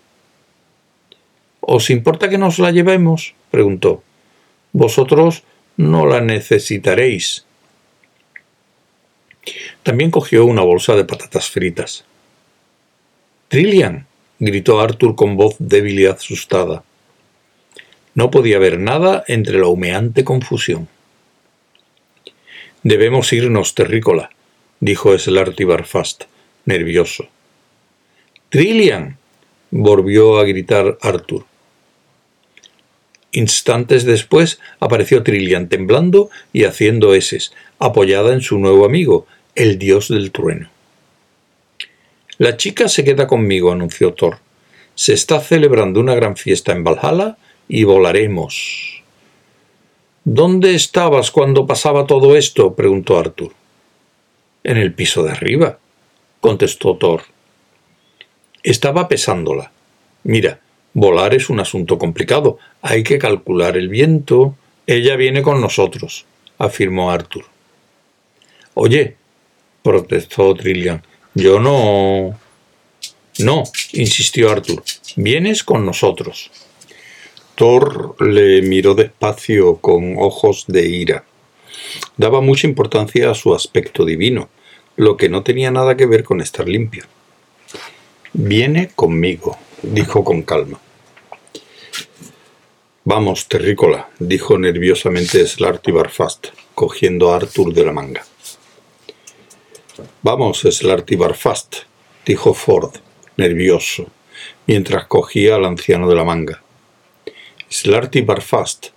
¿Os 1.61 1.89
importa 1.89 2.29
que 2.29 2.37
nos 2.37 2.59
la 2.59 2.71
llevemos? 2.71 3.33
preguntó. 3.51 4.03
Vosotros 4.71 5.43
no 5.77 6.05
la 6.05 6.21
necesitaréis. 6.21 7.45
También 9.83 10.11
cogió 10.11 10.45
una 10.45 10.61
bolsa 10.61 10.95
de 10.95 11.05
patatas 11.05 11.49
fritas. 11.49 12.05
Trillian, 13.47 14.05
gritó 14.39 14.79
Arthur 14.79 15.15
con 15.15 15.35
voz 15.35 15.55
débil 15.59 15.99
y 15.99 16.05
asustada. 16.05 16.83
No 18.13 18.31
podía 18.31 18.59
ver 18.59 18.79
nada 18.79 19.23
entre 19.27 19.59
la 19.59 19.67
humeante 19.67 20.23
confusión. 20.23 20.87
Debemos 22.83 23.33
irnos, 23.33 23.75
terrícola, 23.75 24.29
dijo 24.79 25.17
Slarty 25.17 25.65
Barfast, 25.65 26.23
nervioso. 26.63 27.27
Trillian, 28.49 29.17
volvió 29.69 30.39
a 30.39 30.45
gritar 30.45 30.97
Arthur. 31.01 31.45
Instantes 33.31 34.05
después 34.05 34.59
apareció 34.79 35.23
Trillian 35.23 35.67
temblando 35.67 36.29
y 36.53 36.63
haciendo 36.63 37.13
eses, 37.13 37.53
apoyada 37.79 38.33
en 38.33 38.41
su 38.41 38.57
nuevo 38.57 38.85
amigo, 38.85 39.27
el 39.55 39.77
dios 39.77 40.07
del 40.07 40.31
trueno. 40.31 40.69
La 42.37 42.55
chica 42.55 42.87
se 42.87 43.03
queda 43.03 43.27
conmigo, 43.27 43.73
anunció 43.73 44.13
Thor. 44.13 44.37
Se 44.95 45.13
está 45.13 45.41
celebrando 45.41 45.99
una 45.99 46.15
gran 46.15 46.37
fiesta 46.37 46.71
en 46.71 46.85
Valhalla 46.85 47.37
y 47.67 47.83
volaremos. 47.83 48.98
¿Dónde 50.23 50.75
estabas 50.75 51.31
cuando 51.31 51.65
pasaba 51.65 52.05
todo 52.05 52.35
esto? 52.35 52.75
preguntó 52.75 53.17
Arthur. 53.17 53.53
En 54.63 54.77
el 54.77 54.93
piso 54.93 55.23
de 55.23 55.31
arriba, 55.31 55.79
contestó 56.41 56.97
Thor. 56.97 57.23
Estaba 58.61 59.07
pesándola. 59.07 59.71
Mira, 60.23 60.59
volar 60.93 61.33
es 61.33 61.49
un 61.49 61.59
asunto 61.59 61.97
complicado. 61.97 62.59
Hay 62.81 63.03
que 63.03 63.17
calcular 63.17 63.77
el 63.77 63.87
viento. 63.87 64.55
Ella 64.85 65.15
viene 65.15 65.41
con 65.41 65.61
nosotros, 65.61 66.25
afirmó 66.57 67.11
Arthur. 67.11 67.45
Oye, 68.73 69.15
protestó 69.81 70.53
Trillian, 70.55 71.03
yo 71.33 71.59
no. 71.59 72.37
No, 73.39 73.63
insistió 73.93 74.51
Arthur, 74.51 74.83
vienes 75.15 75.63
con 75.63 75.85
nosotros. 75.85 76.51
Le 77.59 78.61
miró 78.61 78.95
despacio 78.95 79.77
con 79.77 80.15
ojos 80.17 80.63
de 80.69 80.87
ira. 80.87 81.25
Daba 82.15 82.39
mucha 82.39 82.65
importancia 82.65 83.29
a 83.29 83.35
su 83.35 83.53
aspecto 83.53 84.05
divino, 84.05 84.47
lo 84.95 85.17
que 85.17 85.27
no 85.27 85.43
tenía 85.43 85.69
nada 85.69 85.97
que 85.97 86.05
ver 86.05 86.23
con 86.23 86.39
estar 86.39 86.69
limpio. 86.69 87.03
Viene 88.31 88.91
conmigo, 88.95 89.57
dijo 89.81 90.23
con 90.23 90.43
calma. 90.43 90.79
Vamos, 93.03 93.49
terrícola, 93.49 94.09
dijo 94.19 94.57
nerviosamente 94.57 95.45
Slarty 95.45 95.91
Barfast, 95.91 96.47
cogiendo 96.73 97.33
a 97.33 97.35
Arthur 97.35 97.73
de 97.73 97.83
la 97.83 97.91
manga. 97.91 98.25
Vamos, 100.21 100.61
Slarty 100.61 101.17
Barfast, 101.17 101.75
dijo 102.25 102.53
Ford, 102.53 102.95
nervioso, 103.35 104.07
mientras 104.65 105.07
cogía 105.07 105.55
al 105.55 105.65
anciano 105.65 106.07
de 106.07 106.15
la 106.15 106.23
manga. 106.23 106.63
Slarty 107.69 108.21
Barfast 108.21 108.87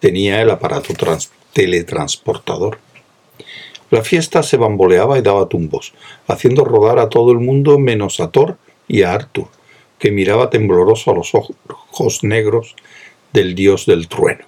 tenía 0.00 0.40
el 0.40 0.50
aparato 0.50 0.94
teletransportador. 1.52 2.78
La 3.90 4.02
fiesta 4.02 4.42
se 4.42 4.56
bamboleaba 4.56 5.18
y 5.18 5.22
daba 5.22 5.48
tumbos, 5.48 5.92
haciendo 6.26 6.64
rodar 6.64 6.98
a 6.98 7.10
todo 7.10 7.30
el 7.32 7.38
mundo 7.38 7.78
menos 7.78 8.20
a 8.20 8.30
Thor 8.30 8.56
y 8.88 9.02
a 9.02 9.12
Arthur, 9.12 9.48
que 9.98 10.10
miraba 10.10 10.48
tembloroso 10.48 11.10
a 11.10 11.14
los 11.14 11.34
ojos 11.34 12.24
negros 12.24 12.74
del 13.34 13.54
dios 13.54 13.84
del 13.84 14.08
trueno. 14.08 14.46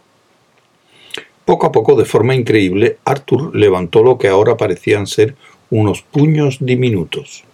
Poco 1.44 1.66
a 1.66 1.72
poco, 1.72 1.94
de 1.94 2.06
forma 2.06 2.34
increíble, 2.34 2.96
Arthur 3.04 3.54
levantó 3.54 4.02
lo 4.02 4.16
que 4.16 4.28
ahora 4.28 4.56
parecían 4.56 5.06
ser 5.06 5.36
unos 5.68 6.00
puños 6.00 6.56
diminutos. 6.60 7.44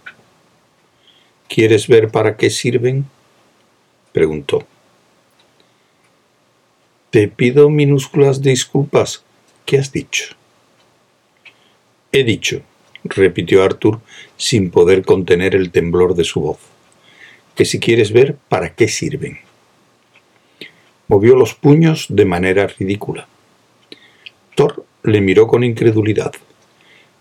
¿Quieres 1.49 1.89
ver 1.89 2.13
para 2.13 2.37
qué 2.37 2.51
sirven? 2.51 3.07
preguntó. 4.13 4.65
Te 7.11 7.27
pido 7.27 7.71
minúsculas 7.71 8.41
disculpas. 8.41 9.25
¿Qué 9.67 9.79
has 9.79 9.91
dicho? 9.91 10.37
He 12.13 12.23
dicho, 12.23 12.63
repitió 13.03 13.65
Arthur 13.65 13.99
sin 14.37 14.71
poder 14.71 15.05
contener 15.05 15.57
el 15.57 15.73
temblor 15.73 16.15
de 16.15 16.23
su 16.23 16.41
voz, 16.41 16.59
que 17.57 17.65
si 17.65 17.81
quieres 17.81 18.13
ver 18.13 18.37
para 18.49 18.77
qué 18.77 18.87
sirven. 18.87 19.41
Movió 21.09 21.35
los 21.35 21.55
puños 21.55 22.07
de 22.11 22.27
manera 22.27 22.69
ridícula. 22.69 23.27
Thor 24.55 24.85
le 25.03 25.21
miró 25.21 25.49
con 25.49 25.65
incredulidad. 25.65 26.31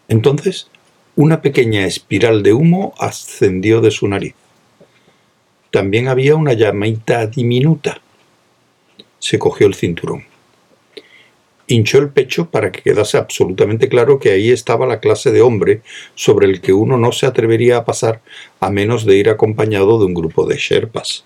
Entonces, 0.07 0.69
una 1.15 1.41
pequeña 1.41 1.87
espiral 1.87 2.43
de 2.43 2.53
humo 2.53 2.93
ascendió 2.99 3.81
de 3.81 3.89
su 3.89 4.07
nariz. 4.07 4.35
También 5.71 6.09
había 6.09 6.35
una 6.35 6.53
llamita 6.53 7.25
diminuta 7.25 8.01
se 9.19 9.37
cogió 9.37 9.67
el 9.67 9.75
cinturón. 9.75 10.25
Hinchó 11.67 11.99
el 11.99 12.09
pecho 12.09 12.49
para 12.49 12.71
que 12.71 12.81
quedase 12.81 13.17
absolutamente 13.17 13.89
claro 13.89 14.17
que 14.17 14.31
ahí 14.31 14.49
estaba 14.49 14.87
la 14.87 14.99
clase 14.99 15.31
de 15.31 15.41
hombre 15.41 15.81
sobre 16.15 16.47
el 16.47 16.61
que 16.61 16.73
uno 16.73 16.97
no 16.97 17.11
se 17.11 17.27
atrevería 17.27 17.77
a 17.77 17.85
pasar 17.85 18.21
a 18.59 18.71
menos 18.71 19.05
de 19.05 19.17
ir 19.17 19.29
acompañado 19.29 19.99
de 19.99 20.05
un 20.05 20.15
grupo 20.15 20.47
de 20.47 20.57
sherpas. 20.57 21.25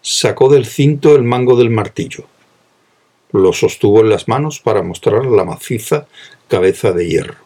Sacó 0.00 0.48
del 0.48 0.66
cinto 0.66 1.16
el 1.16 1.24
mango 1.24 1.56
del 1.56 1.70
martillo. 1.70 2.26
Lo 3.32 3.52
sostuvo 3.52 4.00
en 4.00 4.08
las 4.08 4.28
manos 4.28 4.60
para 4.60 4.82
mostrar 4.82 5.26
la 5.26 5.44
maciza 5.44 6.06
cabeza 6.46 6.92
de 6.92 7.08
hierro. 7.08 7.36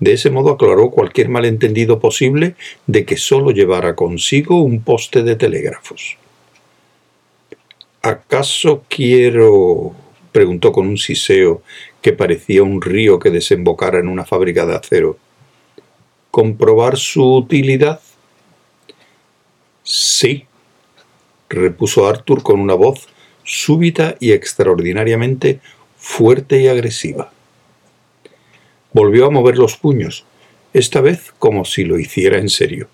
De 0.00 0.14
ese 0.14 0.30
modo 0.30 0.50
aclaró 0.50 0.90
cualquier 0.90 1.28
malentendido 1.28 2.00
posible 2.00 2.54
de 2.86 3.04
que 3.04 3.16
sólo 3.16 3.50
llevara 3.50 3.94
consigo 3.94 4.62
un 4.62 4.82
poste 4.82 5.22
de 5.22 5.36
telégrafos. 5.36 6.18
¿Acaso 8.02 8.84
quiero? 8.88 9.94
preguntó 10.32 10.72
con 10.72 10.86
un 10.86 10.96
siseo 10.96 11.62
que 12.00 12.12
parecía 12.12 12.62
un 12.62 12.80
río 12.80 13.18
que 13.18 13.30
desembocara 13.30 13.98
en 13.98 14.08
una 14.08 14.24
fábrica 14.24 14.64
de 14.64 14.76
acero. 14.76 15.18
¿Comprobar 16.30 16.96
su 16.96 17.22
utilidad? 17.22 18.00
Sí, 19.82 20.46
repuso 21.50 22.06
Arthur 22.06 22.42
con 22.42 22.60
una 22.60 22.74
voz 22.74 23.08
súbita 23.44 24.16
y 24.18 24.32
extraordinariamente 24.32 25.60
fuerte 25.98 26.60
y 26.60 26.68
agresiva. 26.68 27.32
Volvió 28.92 29.26
a 29.26 29.30
mover 29.30 29.58
los 29.58 29.76
puños, 29.76 30.24
esta 30.72 31.02
vez 31.02 31.34
como 31.38 31.66
si 31.66 31.84
lo 31.84 31.98
hiciera 31.98 32.38
en 32.38 32.48
serio. 32.48 32.88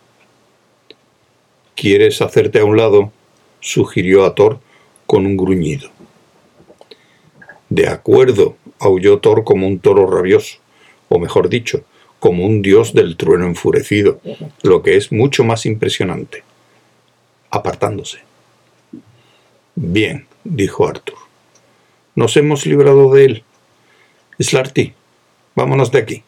¿Quieres 1.77 2.23
hacerte 2.23 2.59
a 2.59 2.65
un 2.65 2.77
lado? 2.77 3.13
sugirió 3.61 4.25
a 4.25 4.35
Thor 4.35 4.61
con 5.07 5.27
un 5.27 5.37
gruñido. 5.37 5.91
De 7.69 7.89
acuerdo, 7.89 8.57
aulló 8.79 9.19
Thor 9.19 9.45
como 9.45 9.67
un 9.67 9.79
toro 9.79 10.07
rabioso, 10.07 10.59
o 11.09 11.19
mejor 11.19 11.49
dicho, 11.49 11.83
como 12.19 12.45
un 12.47 12.63
dios 12.63 12.95
del 12.95 13.17
trueno 13.17 13.47
enfurecido, 13.47 14.21
lo 14.63 14.83
que 14.83 14.97
es 14.97 15.13
mucho 15.13 15.45
más 15.45 15.67
impresionante, 15.67 16.43
apartándose. 17.51 18.19
Bien, 19.75 20.27
dijo 20.45 20.89
Arthur. 20.89 21.19
Nos 22.15 22.37
hemos 22.37 22.67
librado 22.67 23.13
de 23.13 23.25
él. 23.25 23.45
Slarty, 24.41 24.95
vámonos 25.55 25.93
de 25.93 25.99
aquí. 25.99 26.23